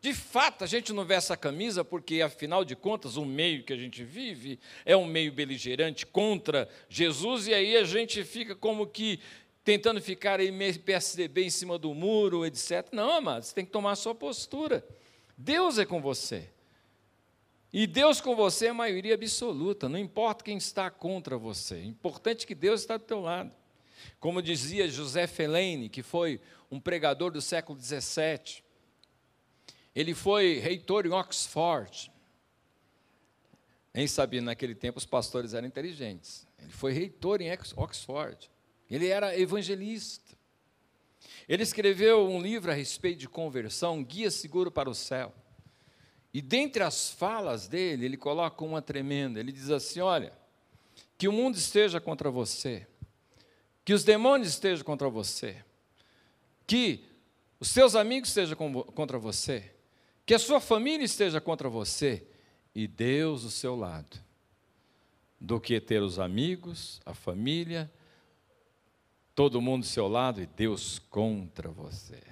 De 0.00 0.14
fato, 0.14 0.62
a 0.62 0.66
gente 0.66 0.92
não 0.92 1.04
vê 1.04 1.14
essa 1.14 1.36
camisa 1.36 1.84
porque, 1.84 2.22
afinal 2.22 2.64
de 2.64 2.76
contas, 2.76 3.16
o 3.16 3.24
meio 3.24 3.64
que 3.64 3.72
a 3.72 3.76
gente 3.76 4.04
vive 4.04 4.58
é 4.84 4.96
um 4.96 5.06
meio 5.06 5.32
beligerante 5.32 6.06
contra 6.06 6.68
Jesus, 6.88 7.48
e 7.48 7.54
aí 7.54 7.76
a 7.76 7.84
gente 7.84 8.22
fica 8.22 8.54
como 8.54 8.86
que 8.86 9.18
tentando 9.64 10.00
ficar 10.00 10.40
aí 10.40 10.50
meio 10.50 10.78
PSDB 10.80 11.44
em 11.44 11.50
cima 11.50 11.78
do 11.78 11.92
muro, 11.92 12.46
etc. 12.46 12.88
Não, 12.92 13.10
amados, 13.10 13.48
você 13.48 13.54
tem 13.54 13.64
que 13.64 13.72
tomar 13.72 13.92
a 13.92 13.96
sua 13.96 14.14
postura. 14.14 14.86
Deus 15.36 15.78
é 15.78 15.84
com 15.84 16.00
você. 16.00 16.48
E 17.72 17.86
Deus 17.86 18.20
com 18.20 18.34
você 18.34 18.68
é 18.68 18.72
maioria 18.72 19.14
absoluta, 19.14 19.88
não 19.88 19.98
importa 19.98 20.42
quem 20.42 20.56
está 20.56 20.90
contra 20.90 21.36
você, 21.36 21.74
é 21.74 21.84
importante 21.84 22.46
que 22.46 22.54
Deus 22.54 22.80
está 22.80 22.96
do 22.96 23.04
teu 23.04 23.20
lado. 23.20 23.54
Como 24.20 24.42
dizia 24.42 24.88
José 24.88 25.26
Felene, 25.26 25.88
que 25.88 26.02
foi 26.02 26.40
um 26.70 26.80
pregador 26.80 27.30
do 27.30 27.40
século 27.40 27.78
XVII, 27.80 28.62
ele 29.94 30.14
foi 30.14 30.58
reitor 30.58 31.06
em 31.06 31.10
Oxford. 31.10 32.12
Nem 33.92 34.06
sabia, 34.06 34.40
naquele 34.40 34.74
tempo 34.74 34.98
os 34.98 35.06
pastores 35.06 35.54
eram 35.54 35.66
inteligentes. 35.66 36.46
Ele 36.58 36.72
foi 36.72 36.92
reitor 36.92 37.40
em 37.40 37.50
Oxford. 37.76 38.50
Ele 38.90 39.08
era 39.08 39.38
evangelista. 39.38 40.36
Ele 41.48 41.62
escreveu 41.62 42.28
um 42.28 42.40
livro 42.40 42.70
a 42.70 42.74
respeito 42.74 43.18
de 43.18 43.28
conversão, 43.28 44.04
Guia 44.04 44.30
Seguro 44.30 44.70
para 44.70 44.88
o 44.88 44.94
Céu. 44.94 45.34
E 46.32 46.42
dentre 46.42 46.82
as 46.82 47.10
falas 47.10 47.66
dele, 47.66 48.04
ele 48.04 48.16
coloca 48.16 48.62
uma 48.64 48.82
tremenda. 48.82 49.40
Ele 49.40 49.50
diz 49.50 49.70
assim: 49.70 50.00
Olha, 50.00 50.32
que 51.16 51.26
o 51.26 51.32
mundo 51.32 51.56
esteja 51.56 52.00
contra 52.00 52.30
você, 52.30 52.86
que 53.88 53.94
os 53.94 54.04
demônios 54.04 54.50
estejam 54.50 54.84
contra 54.84 55.08
você, 55.08 55.64
que 56.66 57.06
os 57.58 57.68
seus 57.68 57.94
amigos 57.96 58.28
estejam 58.28 58.54
contra 58.54 59.18
você, 59.18 59.72
que 60.26 60.34
a 60.34 60.38
sua 60.38 60.60
família 60.60 61.06
esteja 61.06 61.40
contra 61.40 61.70
você 61.70 62.28
e 62.74 62.86
Deus 62.86 63.44
do 63.44 63.50
seu 63.50 63.74
lado, 63.74 64.18
do 65.40 65.58
que 65.58 65.80
ter 65.80 66.02
os 66.02 66.18
amigos, 66.18 67.00
a 67.06 67.14
família, 67.14 67.90
todo 69.34 69.58
mundo 69.58 69.84
do 69.84 69.88
seu 69.88 70.06
lado 70.06 70.42
e 70.42 70.46
Deus 70.46 70.98
contra 70.98 71.70
você. 71.70 72.22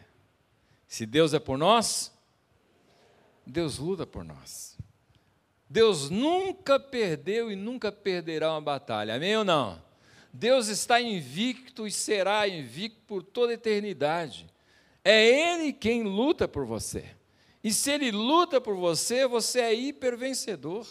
Se 0.86 1.06
Deus 1.06 1.32
é 1.32 1.38
por 1.38 1.56
nós, 1.56 2.12
Deus 3.46 3.78
luta 3.78 4.06
por 4.06 4.22
nós. 4.22 4.76
Deus 5.70 6.10
nunca 6.10 6.78
perdeu 6.78 7.50
e 7.50 7.56
nunca 7.56 7.90
perderá 7.90 8.52
uma 8.52 8.60
batalha, 8.60 9.14
amém 9.14 9.34
ou 9.38 9.42
não? 9.42 9.85
Deus 10.38 10.68
está 10.68 11.00
invicto 11.00 11.86
e 11.86 11.90
será 11.90 12.46
invicto 12.46 13.00
por 13.06 13.22
toda 13.22 13.52
a 13.52 13.54
eternidade. 13.54 14.46
É 15.02 15.24
Ele 15.24 15.72
quem 15.72 16.02
luta 16.02 16.46
por 16.46 16.66
você. 16.66 17.06
E 17.64 17.72
se 17.72 17.90
Ele 17.90 18.10
luta 18.10 18.60
por 18.60 18.76
você, 18.76 19.26
você 19.26 19.60
é 19.60 19.74
hipervencedor. 19.74 20.86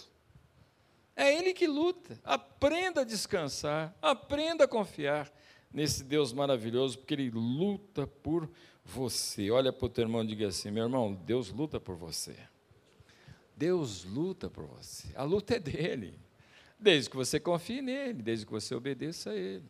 É 1.16 1.32
Ele 1.34 1.54
que 1.54 1.68
luta. 1.68 2.20
Aprenda 2.24 3.02
a 3.02 3.04
descansar, 3.06 3.96
aprenda 4.02 4.64
a 4.64 4.68
confiar 4.68 5.32
nesse 5.72 6.04
Deus 6.04 6.34
maravilhoso, 6.34 6.98
porque 6.98 7.14
Ele 7.14 7.30
luta 7.30 8.08
por 8.08 8.50
você. 8.84 9.52
Olha 9.52 9.72
para 9.72 9.86
o 9.86 9.90
teu 9.90 10.04
irmão 10.06 10.24
e 10.24 10.28
diga 10.28 10.48
assim: 10.48 10.72
meu 10.72 10.86
irmão, 10.86 11.14
Deus 11.14 11.52
luta 11.52 11.80
por 11.80 11.96
você. 11.96 12.36
Deus 13.56 14.04
luta 14.06 14.50
por 14.50 14.66
você. 14.66 15.08
A 15.16 15.24
luta 15.24 15.56
é 15.56 15.60
dele. 15.60 16.25
Desde 16.86 17.10
que 17.10 17.16
você 17.16 17.40
confie 17.40 17.82
nele, 17.82 18.22
desde 18.22 18.46
que 18.46 18.52
você 18.52 18.76
obedeça 18.76 19.32
a 19.32 19.36
ele. 19.36 19.66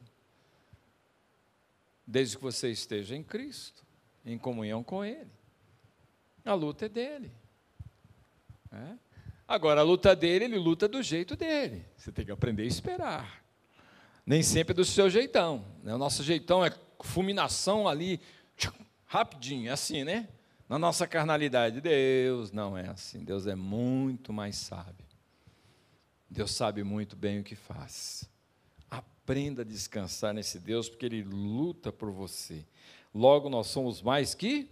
Desde 2.05 2.35
que 2.35 2.43
você 2.43 2.69
esteja 2.69 3.15
em 3.15 3.23
Cristo, 3.23 3.85
em 4.25 4.37
comunhão 4.37 4.83
com 4.83 5.01
ele. 5.01 5.31
A 6.43 6.53
luta 6.53 6.87
é 6.87 6.89
dele. 6.89 7.31
É? 8.69 8.97
Agora, 9.47 9.79
a 9.79 9.83
luta 9.85 10.13
dele, 10.13 10.43
ele 10.43 10.57
luta 10.57 10.89
do 10.89 11.01
jeito 11.01 11.37
dele. 11.37 11.85
Você 11.95 12.11
tem 12.11 12.25
que 12.25 12.33
aprender 12.33 12.63
a 12.63 12.65
esperar. 12.65 13.45
Nem 14.25 14.43
sempre 14.43 14.73
é 14.73 14.75
do 14.75 14.83
seu 14.83 15.09
jeitão. 15.09 15.65
Né? 15.83 15.95
O 15.95 15.97
nosso 15.97 16.21
jeitão 16.21 16.65
é 16.65 16.73
fulminação 16.99 17.87
ali, 17.87 18.19
rapidinho, 19.05 19.69
é 19.69 19.71
assim, 19.71 20.03
né? 20.03 20.27
Na 20.67 20.77
nossa 20.77 21.07
carnalidade. 21.07 21.79
Deus 21.79 22.51
não 22.51 22.77
é 22.77 22.89
assim. 22.89 23.23
Deus 23.23 23.47
é 23.47 23.55
muito 23.55 24.33
mais 24.33 24.57
sábio. 24.57 25.04
Deus 26.29 26.51
sabe 26.51 26.83
muito 26.83 27.15
bem 27.15 27.39
o 27.39 27.43
que 27.43 27.55
faz. 27.55 28.29
Aprenda 28.89 29.61
a 29.61 29.65
descansar 29.65 30.33
nesse 30.33 30.59
Deus, 30.59 30.89
porque 30.89 31.05
Ele 31.05 31.23
luta 31.23 31.91
por 31.91 32.11
você. 32.11 32.65
Logo, 33.13 33.49
nós 33.49 33.67
somos 33.67 34.01
mais 34.01 34.33
que 34.33 34.69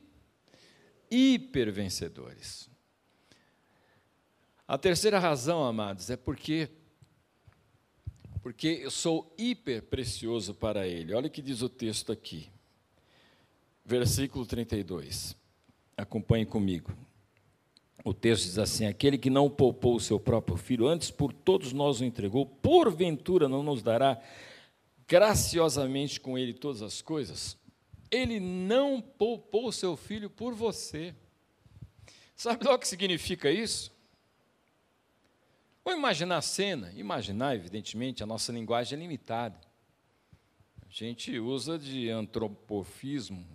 hipervencedores. 1.10 2.70
A 4.68 4.78
terceira 4.78 5.20
razão, 5.20 5.64
amados, 5.64 6.10
é 6.10 6.18
porque 6.18 6.70
porque 8.44 8.68
eu 8.68 8.92
sou 8.92 9.34
hiper 9.38 9.84
precioso 9.84 10.54
para 10.54 10.86
ele. 10.86 11.14
Olha 11.14 11.28
o 11.28 11.32
que 11.32 11.42
diz 11.42 11.62
o 11.62 11.70
texto 11.70 12.12
aqui. 12.12 12.50
Versículo 13.86 14.46
32. 14.46 15.34
Acompanhe 15.96 16.46
comigo. 16.46 16.92
O 18.04 18.14
texto 18.14 18.44
diz 18.44 18.58
assim: 18.58 18.86
Aquele 18.86 19.18
que 19.18 19.30
não 19.30 19.50
poupou 19.50 19.96
o 19.96 20.00
seu 20.00 20.20
próprio 20.20 20.58
filho, 20.58 20.88
antes 20.88 21.12
por 21.12 21.34
todos 21.34 21.74
nós 21.74 22.02
o 22.02 22.06
entregou, 22.06 22.46
porventura 22.46 23.48
não 23.48 23.64
nos 23.64 23.82
dará 23.82 24.22
graciosamente 25.08 26.20
com 26.20 26.38
ele 26.38 26.54
todas 26.54 26.82
as 26.82 27.02
coisas? 27.02 27.58
Ele 28.12 28.40
não 28.40 29.02
poupou 29.02 29.68
o 29.68 29.74
seu 29.74 29.96
filho 29.96 30.30
por 30.30 30.54
você. 30.54 31.16
Sabe 32.36 32.66
lá 32.66 32.76
o 32.76 32.80
que 32.80 32.88
significa 32.88 33.50
isso? 33.50 33.92
Vou 35.84 35.94
imaginar 35.94 36.38
a 36.38 36.42
cena. 36.42 36.92
Imaginar, 36.96 37.56
evidentemente, 37.56 38.24
a 38.24 38.26
nossa 38.26 38.52
linguagem 38.52 38.98
é 38.98 39.02
limitada. 39.02 39.60
A 40.82 40.90
gente 40.90 41.38
usa 41.40 41.78
de 41.78 42.10
antropofismo, 42.10 43.46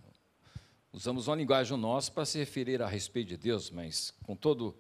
usamos 0.93 1.29
uma 1.29 1.37
linguagem 1.37 1.77
nossa 1.77 2.11
para 2.11 2.25
se 2.25 2.39
referir 2.39 2.83
a 2.83 2.87
respeito 2.87 3.29
de 3.29 3.37
Deus, 3.37 3.71
mas 3.71 4.13
com 4.23 4.35
todo 4.35 4.77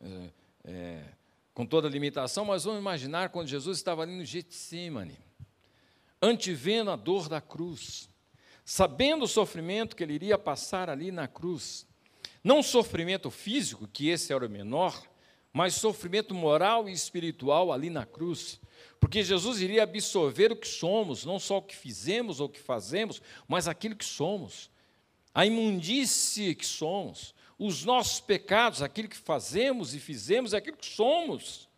é, 0.00 0.30
é, 0.64 1.04
com 1.52 1.66
toda 1.66 1.88
limitação, 1.88 2.44
mas 2.44 2.64
vamos 2.64 2.80
imaginar 2.80 3.28
quando 3.28 3.48
Jesus 3.48 3.78
estava 3.78 4.02
ali 4.02 4.16
no 4.16 4.24
Getsemane, 4.24 5.18
antevendo 6.22 6.90
a 6.90 6.96
dor 6.96 7.28
da 7.28 7.40
cruz, 7.40 8.08
sabendo 8.64 9.24
o 9.24 9.28
sofrimento 9.28 9.94
que 9.94 10.02
ele 10.02 10.14
iria 10.14 10.38
passar 10.38 10.88
ali 10.88 11.10
na 11.10 11.28
cruz, 11.28 11.86
não 12.42 12.62
sofrimento 12.62 13.30
físico, 13.30 13.86
que 13.86 14.08
esse 14.08 14.32
era 14.32 14.46
o 14.46 14.50
menor, 14.50 15.02
mas 15.52 15.74
sofrimento 15.74 16.34
moral 16.34 16.88
e 16.88 16.92
espiritual 16.92 17.72
ali 17.72 17.90
na 17.90 18.06
cruz. 18.06 18.60
Porque 18.98 19.22
Jesus 19.22 19.60
iria 19.60 19.82
absorver 19.82 20.52
o 20.52 20.56
que 20.56 20.68
somos, 20.68 21.24
não 21.24 21.38
só 21.38 21.58
o 21.58 21.62
que 21.62 21.76
fizemos 21.76 22.40
ou 22.40 22.46
o 22.46 22.50
que 22.50 22.60
fazemos, 22.60 23.20
mas 23.46 23.68
aquilo 23.68 23.96
que 23.96 24.04
somos. 24.04 24.69
A 25.34 25.46
imundície 25.46 26.54
que 26.54 26.66
somos, 26.66 27.34
os 27.58 27.84
nossos 27.84 28.20
pecados, 28.20 28.82
aquilo 28.82 29.08
que 29.08 29.16
fazemos 29.16 29.94
e 29.94 30.00
fizemos, 30.00 30.54
aquilo 30.54 30.76
que 30.76 30.86
somos. 30.86 31.68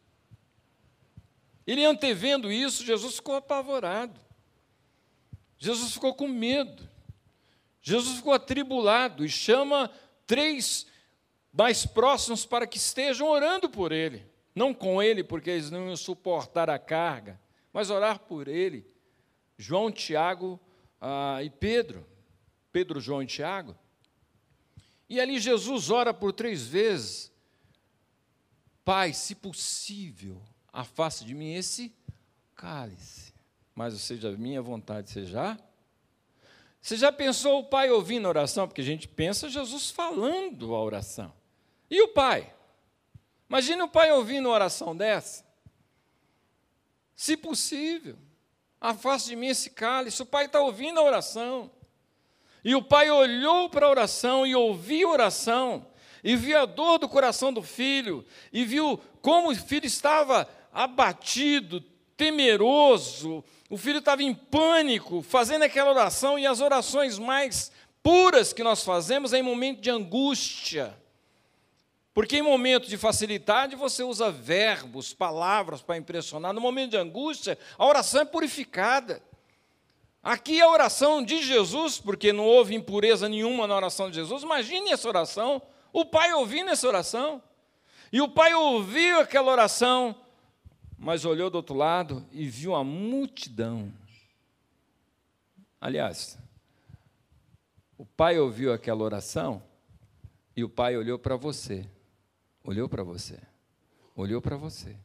Ele 1.66 1.84
antevendo 1.84 2.50
isso, 2.50 2.84
Jesus 2.84 3.16
ficou 3.16 3.34
apavorado. 3.34 4.20
Jesus 5.58 5.92
ficou 5.92 6.14
com 6.14 6.26
medo. 6.26 6.88
Jesus 7.80 8.16
ficou 8.16 8.32
atribulado 8.32 9.24
e 9.24 9.28
chama 9.28 9.90
três 10.26 10.86
mais 11.52 11.84
próximos 11.84 12.46
para 12.46 12.66
que 12.66 12.78
estejam 12.78 13.28
orando 13.28 13.68
por 13.68 13.92
ele. 13.92 14.24
Não 14.54 14.72
com 14.72 15.02
ele, 15.02 15.24
porque 15.24 15.50
eles 15.50 15.70
não 15.70 15.86
iam 15.86 15.96
suportar 15.96 16.70
a 16.70 16.78
carga, 16.78 17.40
mas 17.72 17.90
orar 17.90 18.20
por 18.20 18.48
ele. 18.48 18.86
João, 19.56 19.90
Tiago 19.90 20.60
ah, 21.00 21.42
e 21.42 21.50
Pedro. 21.50 22.06
Pedro, 22.72 23.00
João 23.00 23.22
e 23.22 23.26
Tiago. 23.26 23.76
E 25.08 25.20
ali 25.20 25.38
Jesus 25.38 25.90
ora 25.90 26.14
por 26.14 26.32
três 26.32 26.66
vezes: 26.66 27.30
Pai, 28.84 29.12
se 29.12 29.34
possível, 29.34 30.42
afaste 30.72 31.24
de 31.24 31.34
mim 31.34 31.52
esse 31.54 31.94
cálice, 32.56 33.34
mas 33.74 33.94
seja 34.00 34.30
a 34.30 34.36
minha 34.36 34.62
vontade, 34.62 35.10
seja. 35.10 35.58
Você 36.80 36.96
já 36.96 37.12
pensou 37.12 37.60
o 37.60 37.64
pai 37.64 37.90
ouvindo 37.90 38.26
a 38.26 38.30
oração? 38.30 38.66
Porque 38.66 38.80
a 38.80 38.84
gente 38.84 39.06
pensa 39.06 39.48
Jesus 39.48 39.90
falando 39.90 40.74
a 40.74 40.82
oração. 40.82 41.32
E 41.88 42.00
o 42.02 42.08
pai? 42.08 42.52
Imagine 43.48 43.82
o 43.82 43.88
pai 43.88 44.10
ouvindo 44.10 44.48
uma 44.48 44.54
oração 44.54 44.96
dessa. 44.96 45.44
Se 47.14 47.36
possível, 47.36 48.18
afaste 48.80 49.28
de 49.28 49.36
mim 49.36 49.48
esse 49.48 49.70
cálice. 49.70 50.22
O 50.22 50.26
pai 50.26 50.46
está 50.46 50.60
ouvindo 50.60 50.98
a 50.98 51.04
oração. 51.04 51.70
E 52.64 52.74
o 52.74 52.82
pai 52.82 53.10
olhou 53.10 53.68
para 53.68 53.86
a 53.86 53.90
oração 53.90 54.46
e 54.46 54.54
ouviu 54.54 55.08
a 55.08 55.12
oração. 55.12 55.86
E 56.22 56.36
viu 56.36 56.58
a 56.58 56.64
dor 56.64 56.98
do 56.98 57.08
coração 57.08 57.52
do 57.52 57.62
filho. 57.62 58.24
E 58.52 58.64
viu 58.64 59.00
como 59.20 59.50
o 59.50 59.56
filho 59.56 59.86
estava 59.86 60.48
abatido, 60.72 61.80
temeroso. 62.16 63.44
O 63.68 63.76
filho 63.76 63.98
estava 63.98 64.22
em 64.22 64.34
pânico, 64.34 65.22
fazendo 65.22 65.62
aquela 65.62 65.90
oração. 65.90 66.38
E 66.38 66.46
as 66.46 66.60
orações 66.60 67.18
mais 67.18 67.72
puras 68.02 68.52
que 68.52 68.62
nós 68.62 68.84
fazemos 68.84 69.32
é 69.32 69.38
em 69.38 69.42
momento 69.42 69.80
de 69.80 69.90
angústia 69.90 70.96
porque 72.14 72.36
em 72.36 72.42
momento 72.42 72.88
de 72.88 72.98
facilidade 72.98 73.74
você 73.74 74.02
usa 74.02 74.30
verbos, 74.30 75.14
palavras 75.14 75.80
para 75.80 75.96
impressionar. 75.96 76.52
No 76.52 76.60
momento 76.60 76.90
de 76.90 76.96
angústia, 76.98 77.58
a 77.78 77.86
oração 77.86 78.20
é 78.20 78.24
purificada. 78.24 79.22
Aqui 80.22 80.60
é 80.60 80.62
a 80.62 80.68
oração 80.68 81.22
de 81.22 81.42
Jesus, 81.42 81.98
porque 81.98 82.32
não 82.32 82.44
houve 82.44 82.74
impureza 82.74 83.28
nenhuma 83.28 83.66
na 83.66 83.74
oração 83.74 84.08
de 84.08 84.16
Jesus. 84.16 84.42
Imagine 84.42 84.92
essa 84.92 85.08
oração, 85.08 85.60
o 85.92 86.04
pai 86.04 86.32
ouvindo 86.32 86.70
essa 86.70 86.86
oração. 86.86 87.42
E 88.12 88.20
o 88.20 88.28
pai 88.28 88.54
ouviu 88.54 89.20
aquela 89.20 89.50
oração, 89.50 90.14
mas 90.98 91.24
olhou 91.24 91.48
do 91.48 91.56
outro 91.56 91.74
lado 91.74 92.26
e 92.30 92.46
viu 92.46 92.74
a 92.74 92.84
multidão. 92.84 93.92
Aliás, 95.80 96.38
o 97.96 98.04
pai 98.04 98.38
ouviu 98.38 98.72
aquela 98.72 99.02
oração 99.02 99.62
e 100.54 100.62
o 100.62 100.68
pai 100.68 100.96
olhou 100.96 101.18
para 101.18 101.36
você 101.36 101.88
olhou 102.64 102.88
para 102.88 103.02
você, 103.02 103.38
olhou 104.14 104.40
para 104.40 104.56
você, 104.56 104.96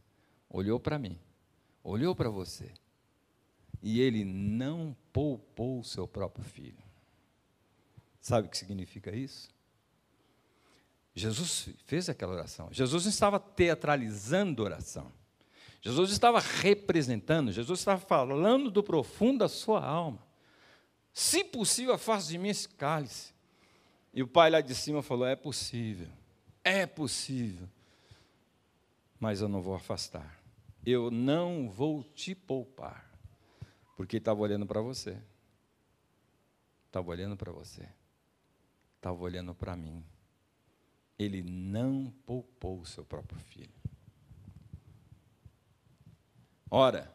olhou 0.49 0.79
para 0.79 0.99
mim, 0.99 1.17
olhou 1.83 2.15
para 2.15 2.29
você, 2.29 2.71
e 3.81 3.99
ele 3.99 4.23
não 4.23 4.95
poupou 5.17 5.79
o 5.79 5.83
seu 5.83 6.07
próprio 6.07 6.45
filho. 6.45 6.77
Sabe 8.21 8.47
o 8.47 8.51
que 8.51 8.57
significa 8.57 9.15
isso? 9.15 9.49
Jesus 11.15 11.69
fez 11.85 12.07
aquela 12.07 12.33
oração. 12.33 12.69
Jesus 12.71 13.05
não 13.05 13.09
estava 13.09 13.39
teatralizando 13.39 14.61
a 14.61 14.65
oração. 14.65 15.11
Jesus 15.81 16.11
estava 16.11 16.39
representando, 16.39 17.51
Jesus 17.51 17.79
estava 17.79 17.99
falando 17.99 18.69
do 18.69 18.83
profundo 18.83 19.39
da 19.39 19.49
sua 19.49 19.83
alma. 19.83 20.19
Se 21.11 21.43
possível, 21.43 21.95
afaste 21.95 22.29
de 22.29 22.37
mim 22.37 22.49
esse 22.49 22.69
cálice. 22.69 23.33
E 24.13 24.21
o 24.21 24.27
pai 24.27 24.51
lá 24.51 24.61
de 24.61 24.75
cima 24.75 25.01
falou: 25.01 25.25
É 25.25 25.35
possível. 25.35 26.09
É 26.63 26.85
possível, 26.85 27.67
mas 29.19 29.41
eu 29.41 29.47
não 29.47 29.63
vou 29.63 29.73
afastar. 29.73 30.39
Eu 30.85 31.09
não 31.09 31.67
vou 31.71 32.03
te 32.03 32.35
poupar, 32.35 33.06
porque 33.97 34.17
estava 34.17 34.39
olhando 34.39 34.67
para 34.67 34.79
você. 34.79 35.17
Estava 36.85 37.09
olhando 37.09 37.35
para 37.35 37.51
você. 37.51 37.89
Estava 38.95 39.19
olhando 39.21 39.55
para 39.55 39.75
mim. 39.75 40.05
Ele 41.17 41.41
não 41.41 42.13
poupou 42.23 42.79
o 42.79 42.85
seu 42.85 43.03
próprio 43.03 43.39
filho. 43.39 43.73
Ora, 46.69 47.11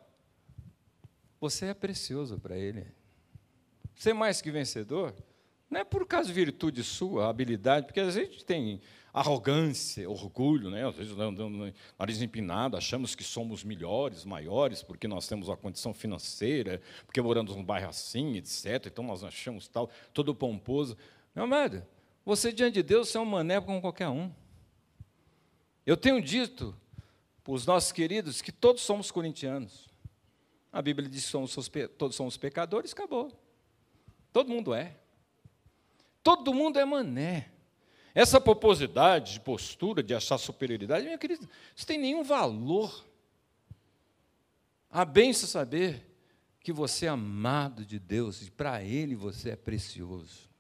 você 1.41 1.67
é 1.67 1.75
precioso 1.75 2.37
para 2.41 2.59
ele. 2.59 2.85
É 4.05 4.13
mais 4.13 4.43
que 4.43 4.51
vencedor? 4.51 5.15
Não 5.71 5.81
é 5.81 5.85
por 5.85 6.05
causa 6.05 6.27
de 6.27 6.35
virtude 6.35 6.83
sua, 6.83 7.29
habilidade, 7.29 7.87
porque 7.87 8.01
às 8.01 8.17
vezes 8.17 8.43
tem 8.43 8.81
arrogância, 9.13 10.09
orgulho, 10.09 10.71
né? 10.71 10.89
às 10.89 10.97
vezes 10.97 11.13
andando 11.19 11.73
nariz 11.99 12.23
empinado, 12.23 12.77
achamos 12.77 13.15
que 13.15 13.23
somos 13.23 13.63
melhores, 13.63 14.25
maiores, 14.25 14.83
porque 14.83 15.07
nós 15.07 15.29
temos 15.29 15.49
uma 15.49 15.57
condição 15.57 15.93
financeira, 15.93 16.81
porque 17.05 17.21
moramos 17.21 17.55
num 17.55 17.63
bairro 17.63 17.91
assim, 17.91 18.37
etc. 18.37 18.87
Então 18.87 19.05
nós 19.05 19.23
achamos 19.23 19.69
tal, 19.69 19.91
todo 20.15 20.35
pomposo. 20.35 20.97
Meu 21.35 21.45
amado, 21.45 21.85
você 22.25 22.51
diante 22.53 22.75
de 22.75 22.83
Deus 22.83 23.15
é 23.15 23.21
um 23.21 23.27
mané 23.27 23.61
como 23.61 23.81
qualquer 23.83 24.09
um. 24.09 24.33
Eu 25.85 25.97
tenho 25.97 26.23
dito 26.23 26.75
para 27.45 27.53
os 27.53 27.67
nossos 27.67 27.93
queridos 27.93 28.41
que 28.41 28.53
todos 28.53 28.83
somos 28.83 29.11
corintianos. 29.11 29.91
A 30.73 30.81
Bíblia 30.81 31.07
diz 31.07 31.25
que 31.25 31.31
somos, 31.31 31.55
todos 31.99 32.17
somos 32.17 32.39
pecadores, 32.39 32.93
acabou. 32.93 33.31
Todo 34.33 34.49
mundo 34.49 34.73
é. 34.73 34.97
Todo 36.23 36.55
mundo 36.55 36.79
é 36.79 36.85
mané. 36.85 37.52
Essa 38.15 38.41
poposidade 38.41 39.35
de 39.35 39.41
postura, 39.41 40.03
de 40.03 40.15
achar 40.15 40.37
superioridade, 40.37 41.05
minha 41.05 41.19
querida, 41.19 41.49
isso 41.75 41.87
tem 41.87 41.99
nenhum 41.99 42.23
valor. 42.23 43.05
A 44.91 45.05
benção 45.05 45.49
saber 45.49 46.07
que 46.61 46.73
você 46.73 47.07
é 47.07 47.09
amado 47.09 47.85
de 47.85 47.99
Deus 47.99 48.43
e 48.43 48.51
para 48.51 48.83
Ele 48.85 49.15
você 49.15 49.51
é 49.51 49.57
precioso. 49.57 50.51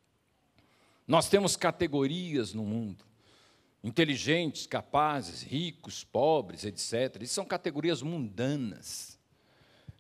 Nós 1.07 1.29
temos 1.29 1.57
categorias 1.57 2.55
no 2.55 2.65
mundo: 2.65 3.05
inteligentes, 3.85 4.67
capazes, 4.67 5.43
ricos, 5.43 6.05
pobres, 6.05 6.65
etc. 6.65 7.21
Isso 7.23 7.35
são 7.35 7.45
categorias 7.45 8.01
mundanas, 8.01 9.19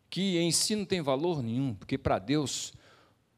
que 0.08 0.38
em 0.38 0.50
si 0.50 0.74
não 0.74 0.86
tem 0.86 1.02
valor 1.02 1.42
nenhum, 1.42 1.74
porque 1.74 1.98
para 1.98 2.18
Deus 2.18 2.72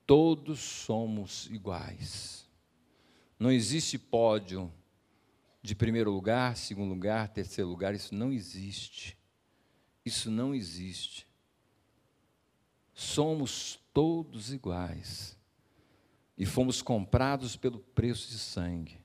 todos 0.06 0.60
somos 0.60 1.46
iguais. 1.50 2.43
Não 3.38 3.50
existe 3.50 3.98
pódio 3.98 4.72
de 5.62 5.74
primeiro 5.74 6.10
lugar, 6.10 6.56
segundo 6.56 6.90
lugar, 6.90 7.28
terceiro 7.28 7.70
lugar, 7.70 7.94
isso 7.94 8.14
não 8.14 8.32
existe. 8.32 9.16
Isso 10.04 10.30
não 10.30 10.54
existe. 10.54 11.26
Somos 12.92 13.80
todos 13.92 14.52
iguais. 14.52 15.36
E 16.36 16.44
fomos 16.44 16.82
comprados 16.82 17.56
pelo 17.56 17.78
preço 17.78 18.28
de 18.28 18.38
sangue. 18.38 18.98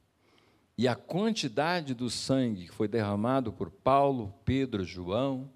E 0.78 0.88
a 0.88 0.96
quantidade 0.96 1.94
do 1.94 2.10
sangue 2.10 2.66
que 2.66 2.74
foi 2.74 2.88
derramado 2.88 3.54
por 3.54 3.70
Paulo, 3.70 4.34
Pedro, 4.44 4.84
João, 4.84 5.52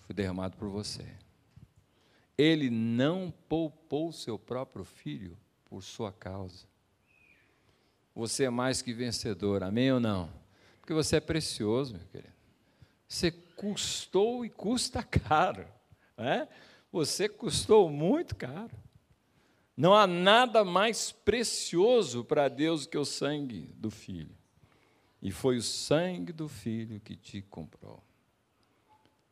foi 0.00 0.14
derramado 0.14 0.56
por 0.56 0.68
você. 0.68 1.06
Ele 2.36 2.70
não 2.70 3.32
poupou 3.48 4.12
seu 4.12 4.38
próprio 4.38 4.84
filho 4.84 5.38
por 5.64 5.82
sua 5.82 6.12
causa. 6.12 6.66
Você 8.14 8.44
é 8.44 8.50
mais 8.50 8.80
que 8.80 8.92
vencedor, 8.92 9.62
amém 9.62 9.92
ou 9.92 9.98
não? 9.98 10.30
Porque 10.80 10.92
você 10.94 11.16
é 11.16 11.20
precioso, 11.20 11.94
meu 11.94 12.06
querido. 12.06 12.32
Você 13.08 13.30
custou 13.30 14.44
e 14.44 14.50
custa 14.50 15.02
caro. 15.02 15.66
Né? 16.16 16.48
Você 16.92 17.28
custou 17.28 17.90
muito 17.90 18.36
caro. 18.36 18.76
Não 19.76 19.94
há 19.94 20.06
nada 20.06 20.64
mais 20.64 21.10
precioso 21.10 22.24
para 22.24 22.48
Deus 22.48 22.86
que 22.86 22.96
o 22.96 23.04
sangue 23.04 23.72
do 23.76 23.90
filho. 23.90 24.36
E 25.20 25.32
foi 25.32 25.56
o 25.56 25.62
sangue 25.62 26.32
do 26.32 26.48
filho 26.48 27.00
que 27.00 27.16
te 27.16 27.42
comprou. 27.42 28.02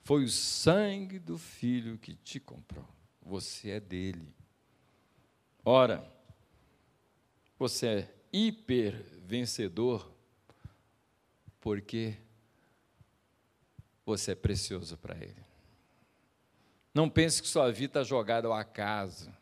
Foi 0.00 0.24
o 0.24 0.28
sangue 0.28 1.18
do 1.18 1.38
filho 1.38 1.98
que 1.98 2.14
te 2.14 2.40
comprou. 2.40 2.88
Você 3.20 3.70
é 3.70 3.80
dele. 3.80 4.34
Ora, 5.64 6.04
você 7.56 7.86
é 7.86 8.14
hiper 8.32 9.04
vencedor 9.24 10.10
porque 11.60 12.16
você 14.04 14.32
é 14.32 14.34
precioso 14.34 14.96
para 14.96 15.16
ele. 15.16 15.42
Não 16.94 17.08
pense 17.08 17.40
que 17.40 17.48
sua 17.48 17.70
vida 17.70 17.86
está 17.86 18.02
jogada 18.02 18.48
ao 18.48 18.54
acaso, 18.54 19.32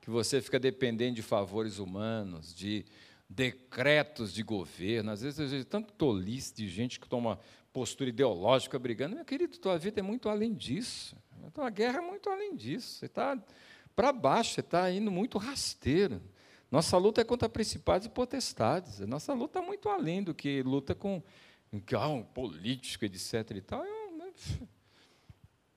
que 0.00 0.10
você 0.10 0.40
fica 0.42 0.58
dependente 0.58 1.16
de 1.16 1.22
favores 1.22 1.78
humanos, 1.78 2.54
de 2.54 2.84
decretos 3.28 4.32
de 4.32 4.42
governo. 4.42 5.10
Às 5.10 5.22
vezes, 5.22 5.52
eu 5.52 5.64
tanto 5.64 5.92
tolice 5.94 6.54
de 6.54 6.68
gente 6.68 7.00
que 7.00 7.08
toma 7.08 7.40
postura 7.72 8.10
ideológica 8.10 8.78
brigando. 8.78 9.16
Meu 9.16 9.24
querido, 9.24 9.58
tua 9.58 9.78
vida 9.78 10.00
é 10.00 10.02
muito 10.02 10.28
além 10.28 10.54
disso. 10.54 11.16
A 11.46 11.50
tua 11.50 11.70
guerra 11.70 11.98
é 11.98 12.00
muito 12.00 12.28
além 12.28 12.54
disso. 12.56 12.98
Você 12.98 13.06
está 13.06 13.38
para 13.94 14.12
baixo, 14.12 14.54
você 14.54 14.60
está 14.60 14.90
indo 14.90 15.10
muito 15.10 15.38
rasteiro. 15.38 16.20
Nossa 16.70 16.96
luta 16.96 17.20
é 17.20 17.24
contra 17.24 17.48
principados 17.48 18.06
e 18.06 18.10
potestades. 18.10 19.00
Nossa 19.00 19.32
luta 19.32 19.58
é 19.58 19.62
muito 19.62 19.88
além 19.88 20.22
do 20.22 20.34
que 20.34 20.62
luta 20.62 20.94
com 20.94 21.22
ah, 21.92 22.08
um 22.08 22.22
político, 22.22 23.04
etc. 23.04 23.50
E 23.54 23.60
tal. 23.60 23.82
Né? 23.82 24.32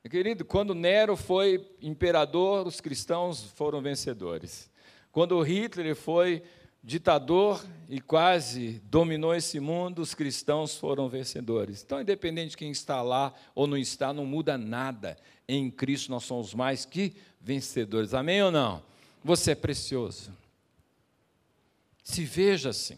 Querido, 0.09 0.43
quando 0.43 0.73
Nero 0.73 1.15
foi 1.15 1.69
imperador, 1.81 2.65
os 2.65 2.81
cristãos 2.81 3.43
foram 3.51 3.81
vencedores. 3.81 4.69
Quando 5.11 5.39
Hitler 5.41 5.95
foi 5.95 6.41
ditador 6.83 7.63
e 7.87 7.99
quase 7.99 8.81
dominou 8.85 9.35
esse 9.35 9.59
mundo, 9.59 10.01
os 10.01 10.15
cristãos 10.15 10.75
foram 10.77 11.09
vencedores. 11.09 11.83
Então, 11.83 12.01
independente 12.01 12.51
de 12.51 12.57
quem 12.57 12.71
está 12.71 13.01
lá 13.01 13.33
ou 13.53 13.67
não 13.67 13.77
está, 13.77 14.13
não 14.13 14.25
muda 14.25 14.57
nada. 14.57 15.17
Em 15.47 15.69
Cristo 15.69 16.09
nós 16.09 16.23
somos 16.23 16.53
mais 16.53 16.85
que 16.85 17.13
vencedores. 17.39 18.13
Amém 18.13 18.41
ou 18.41 18.51
não? 18.51 18.81
Você 19.23 19.51
é 19.51 19.55
precioso. 19.55 20.31
Se 22.09 22.25
veja 22.25 22.69
assim. 22.69 22.97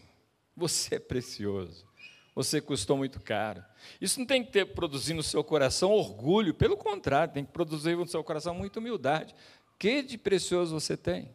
Você 0.56 0.94
é 0.94 0.98
precioso. 0.98 1.86
Você 2.34 2.62
custou 2.62 2.96
muito 2.96 3.20
caro. 3.20 3.62
Isso 4.00 4.18
não 4.18 4.26
tem 4.26 4.42
que 4.42 4.50
ter 4.50 4.64
produzir 4.72 5.12
no 5.12 5.22
seu 5.22 5.44
coração 5.44 5.92
orgulho, 5.92 6.54
pelo 6.54 6.78
contrário, 6.78 7.34
tem 7.34 7.44
que 7.44 7.52
produzir 7.52 7.94
no 7.94 8.08
seu 8.08 8.24
coração 8.24 8.54
muita 8.54 8.80
humildade. 8.80 9.34
Que 9.78 10.02
de 10.02 10.16
precioso 10.16 10.72
você 10.72 10.96
tem? 10.96 11.30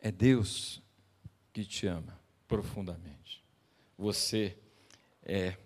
É 0.00 0.10
Deus 0.10 0.80
que 1.52 1.62
te 1.62 1.86
ama 1.86 2.18
profundamente. 2.46 3.44
Você 3.98 4.56
é 5.22 5.58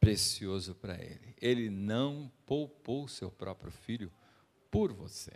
precioso 0.00 0.74
para 0.74 0.94
Ele. 0.94 1.36
Ele 1.38 1.68
não 1.68 2.32
poupou 2.46 3.06
seu 3.08 3.30
próprio 3.30 3.70
filho 3.70 4.10
por 4.70 4.90
você. 4.90 5.34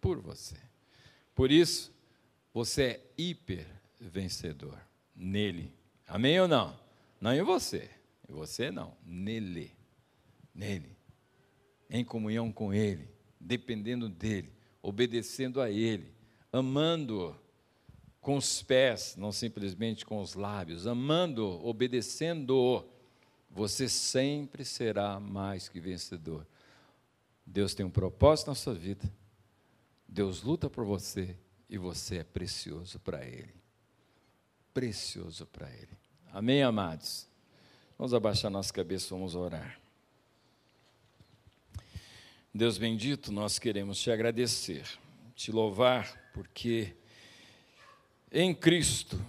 Por 0.00 0.20
você. 0.20 0.65
Por 1.36 1.52
isso, 1.52 1.94
você 2.52 2.82
é 2.82 3.00
hiper 3.16 3.64
vencedor 4.00 4.76
nele. 5.14 5.72
Amém 6.08 6.40
ou 6.40 6.48
não? 6.48 6.76
Não 7.20 7.32
em 7.32 7.42
você. 7.42 7.88
Em 8.28 8.32
você 8.32 8.72
não. 8.72 8.96
Nele. 9.06 9.70
Nele. 10.52 10.96
Em 11.88 12.04
comunhão 12.04 12.50
com 12.50 12.74
Ele. 12.74 13.08
Dependendo 13.38 14.08
dele. 14.08 14.52
Obedecendo 14.82 15.60
a 15.60 15.70
Ele 15.70 16.16
amando 16.56 17.38
com 18.20 18.36
os 18.36 18.62
pés, 18.62 19.14
não 19.16 19.30
simplesmente 19.30 20.04
com 20.04 20.20
os 20.20 20.34
lábios, 20.34 20.86
amando, 20.86 21.44
obedecendo, 21.64 22.84
você 23.50 23.88
sempre 23.88 24.64
será 24.64 25.20
mais 25.20 25.68
que 25.68 25.78
vencedor. 25.78 26.46
Deus 27.44 27.74
tem 27.74 27.86
um 27.86 27.90
propósito 27.90 28.48
na 28.48 28.54
sua 28.54 28.74
vida, 28.74 29.04
Deus 30.16 30.40
luta 30.42 30.70
por 30.70 30.82
você 30.82 31.36
e 31.68 31.76
você 31.76 32.20
é 32.20 32.24
precioso 32.24 32.98
para 32.98 33.22
Ele. 33.22 33.52
Precioso 34.72 35.44
para 35.44 35.68
Ele. 35.68 35.94
Amém, 36.32 36.62
amados? 36.62 37.28
Vamos 37.98 38.14
abaixar 38.14 38.50
nossa 38.50 38.72
cabeça, 38.72 39.14
vamos 39.14 39.34
orar. 39.34 39.78
Deus 42.54 42.78
bendito, 42.78 43.30
nós 43.30 43.58
queremos 43.58 44.00
te 44.00 44.10
agradecer, 44.10 44.88
te 45.34 45.52
louvar 45.52 46.30
porque 46.32 46.96
em 48.32 48.54
Cristo 48.54 49.22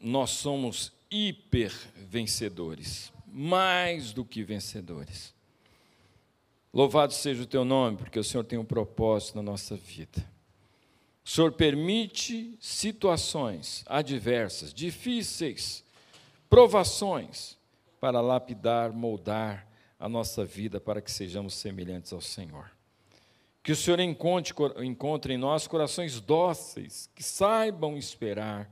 nós 0.00 0.30
somos 0.30 0.92
hiper 1.10 1.72
vencedores, 1.96 3.12
mais 3.26 4.12
do 4.12 4.24
que 4.24 4.44
vencedores. 4.44 5.34
Louvado 6.72 7.12
seja 7.12 7.42
o 7.42 7.46
teu 7.46 7.64
nome, 7.64 7.96
porque 7.96 8.18
o 8.18 8.24
Senhor 8.24 8.44
tem 8.44 8.58
um 8.58 8.64
propósito 8.64 9.36
na 9.36 9.42
nossa 9.42 9.76
vida. 9.76 10.24
O 11.24 11.28
Senhor 11.28 11.52
permite 11.52 12.56
situações 12.60 13.84
adversas, 13.86 14.72
difíceis, 14.72 15.84
provações, 16.48 17.56
para 18.00 18.20
lapidar, 18.20 18.92
moldar 18.92 19.66
a 19.98 20.08
nossa 20.08 20.44
vida 20.44 20.80
para 20.80 21.00
que 21.00 21.10
sejamos 21.10 21.54
semelhantes 21.54 22.12
ao 22.12 22.20
Senhor. 22.20 22.70
Que 23.62 23.72
o 23.72 23.76
Senhor 23.76 24.00
encontre, 24.00 24.54
encontre 24.84 25.34
em 25.34 25.36
nós 25.36 25.66
corações 25.66 26.20
dóceis, 26.20 27.10
que 27.14 27.22
saibam 27.22 27.98
esperar, 27.98 28.70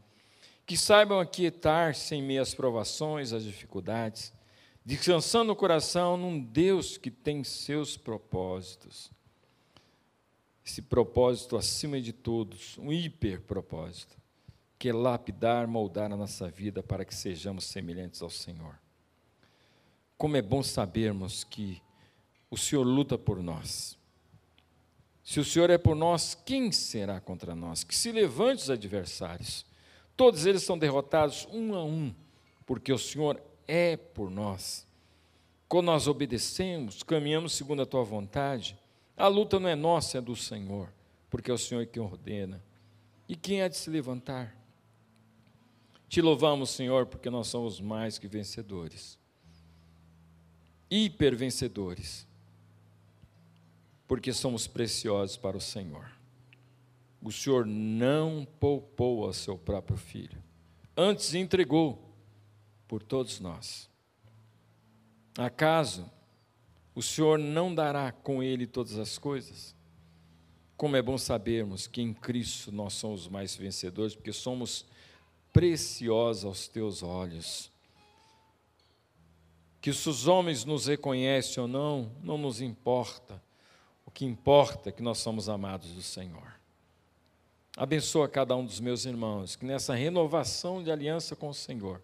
que 0.64 0.76
saibam 0.76 1.20
aquietar-se 1.20 2.14
em 2.14 2.22
meio 2.22 2.42
às 2.42 2.54
provações, 2.54 3.32
às 3.32 3.44
dificuldades, 3.44 4.32
descansando 4.86 5.50
o 5.50 5.56
coração 5.56 6.16
num 6.16 6.38
Deus 6.38 6.96
que 6.96 7.10
tem 7.10 7.42
seus 7.42 7.96
propósitos. 7.96 9.10
esse 10.64 10.80
propósito 10.80 11.56
acima 11.56 12.00
de 12.00 12.12
todos, 12.12 12.78
um 12.78 12.92
hiper 12.92 13.40
propósito, 13.40 14.16
que 14.78 14.88
é 14.88 14.92
lapidar, 14.92 15.66
moldar 15.66 16.12
a 16.12 16.16
nossa 16.16 16.48
vida 16.48 16.84
para 16.84 17.04
que 17.04 17.14
sejamos 17.14 17.64
semelhantes 17.64 18.22
ao 18.22 18.30
Senhor. 18.30 18.78
Como 20.16 20.36
é 20.36 20.42
bom 20.42 20.62
sabermos 20.62 21.42
que 21.42 21.82
o 22.48 22.56
Senhor 22.56 22.84
luta 22.84 23.18
por 23.18 23.42
nós. 23.42 23.98
Se 25.24 25.40
o 25.40 25.44
Senhor 25.44 25.68
é 25.68 25.78
por 25.78 25.96
nós, 25.96 26.34
quem 26.34 26.70
será 26.70 27.20
contra 27.20 27.56
nós? 27.56 27.82
Que 27.82 27.94
se 27.94 28.12
levante 28.12 28.62
os 28.62 28.70
adversários. 28.70 29.66
Todos 30.16 30.46
eles 30.46 30.62
são 30.62 30.78
derrotados 30.78 31.46
um 31.50 31.74
a 31.74 31.84
um, 31.84 32.14
porque 32.64 32.92
o 32.92 32.98
Senhor 32.98 33.40
é 33.66 33.96
por 33.96 34.30
nós. 34.30 34.86
Quando 35.68 35.86
nós 35.86 36.06
obedecemos, 36.06 37.02
caminhamos 37.02 37.52
segundo 37.52 37.82
a 37.82 37.86
tua 37.86 38.04
vontade, 38.04 38.78
a 39.16 39.26
luta 39.26 39.58
não 39.58 39.68
é 39.68 39.74
nossa, 39.74 40.18
é 40.18 40.20
do 40.20 40.36
Senhor, 40.36 40.92
porque 41.28 41.50
é 41.50 41.54
o 41.54 41.58
Senhor 41.58 41.86
que 41.86 41.98
ordena. 41.98 42.62
E 43.28 43.34
quem 43.34 43.62
há 43.62 43.68
de 43.68 43.76
se 43.76 43.90
levantar? 43.90 44.56
Te 46.08 46.20
louvamos, 46.20 46.70
Senhor, 46.70 47.06
porque 47.06 47.28
nós 47.28 47.48
somos 47.48 47.80
mais 47.80 48.18
que 48.18 48.28
vencedores. 48.28 49.18
Hiper 50.88 51.34
vencedores. 51.34 52.26
Porque 54.06 54.32
somos 54.32 54.68
preciosos 54.68 55.36
para 55.36 55.56
o 55.56 55.60
Senhor. 55.60 56.08
O 57.20 57.32
Senhor 57.32 57.66
não 57.66 58.46
poupou 58.60 59.24
ao 59.24 59.32
seu 59.32 59.58
próprio 59.58 59.96
filho, 59.96 60.40
antes 60.96 61.34
entregou 61.34 62.05
por 62.86 63.02
todos 63.02 63.40
nós. 63.40 63.88
Acaso 65.36 66.10
o 66.94 67.02
Senhor 67.02 67.38
não 67.38 67.74
dará 67.74 68.10
com 68.10 68.42
ele 68.42 68.66
todas 68.66 68.98
as 68.98 69.18
coisas? 69.18 69.74
Como 70.76 70.96
é 70.96 71.02
bom 71.02 71.18
sabermos 71.18 71.86
que 71.86 72.00
em 72.00 72.12
Cristo 72.12 72.72
nós 72.72 72.94
somos 72.94 73.28
mais 73.28 73.54
vencedores, 73.54 74.14
porque 74.14 74.32
somos 74.32 74.86
preciosos 75.52 76.44
aos 76.44 76.68
teus 76.68 77.02
olhos. 77.02 77.70
Que 79.80 79.92
se 79.92 80.08
os 80.08 80.26
homens 80.26 80.64
nos 80.64 80.86
reconhecem 80.86 81.62
ou 81.62 81.68
não, 81.68 82.12
não 82.22 82.36
nos 82.36 82.60
importa. 82.60 83.42
O 84.04 84.10
que 84.10 84.24
importa 84.24 84.88
é 84.88 84.92
que 84.92 85.02
nós 85.02 85.18
somos 85.18 85.48
amados 85.48 85.92
do 85.92 86.02
Senhor. 86.02 86.56
Abençoa 87.76 88.26
cada 88.26 88.56
um 88.56 88.64
dos 88.64 88.80
meus 88.80 89.04
irmãos, 89.04 89.54
que 89.54 89.66
nessa 89.66 89.94
renovação 89.94 90.82
de 90.82 90.90
aliança 90.90 91.36
com 91.36 91.50
o 91.50 91.54
Senhor, 91.54 92.02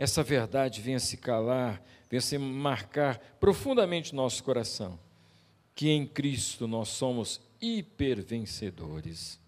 essa 0.00 0.22
verdade 0.22 0.80
venha 0.80 0.98
se 0.98 1.18
calar, 1.18 1.84
venha 2.08 2.22
se 2.22 2.38
marcar 2.38 3.18
profundamente 3.38 4.14
nosso 4.14 4.42
coração, 4.42 4.98
que 5.74 5.90
em 5.90 6.06
Cristo 6.06 6.66
nós 6.66 6.88
somos 6.88 7.38
hipervencedores. 7.60 9.38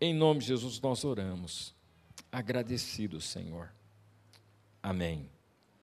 Em 0.00 0.14
nome 0.14 0.38
de 0.38 0.46
Jesus 0.46 0.80
nós 0.80 1.02
oramos, 1.04 1.74
agradecidos, 2.30 3.24
Senhor. 3.24 3.68
Amém. 4.80 5.28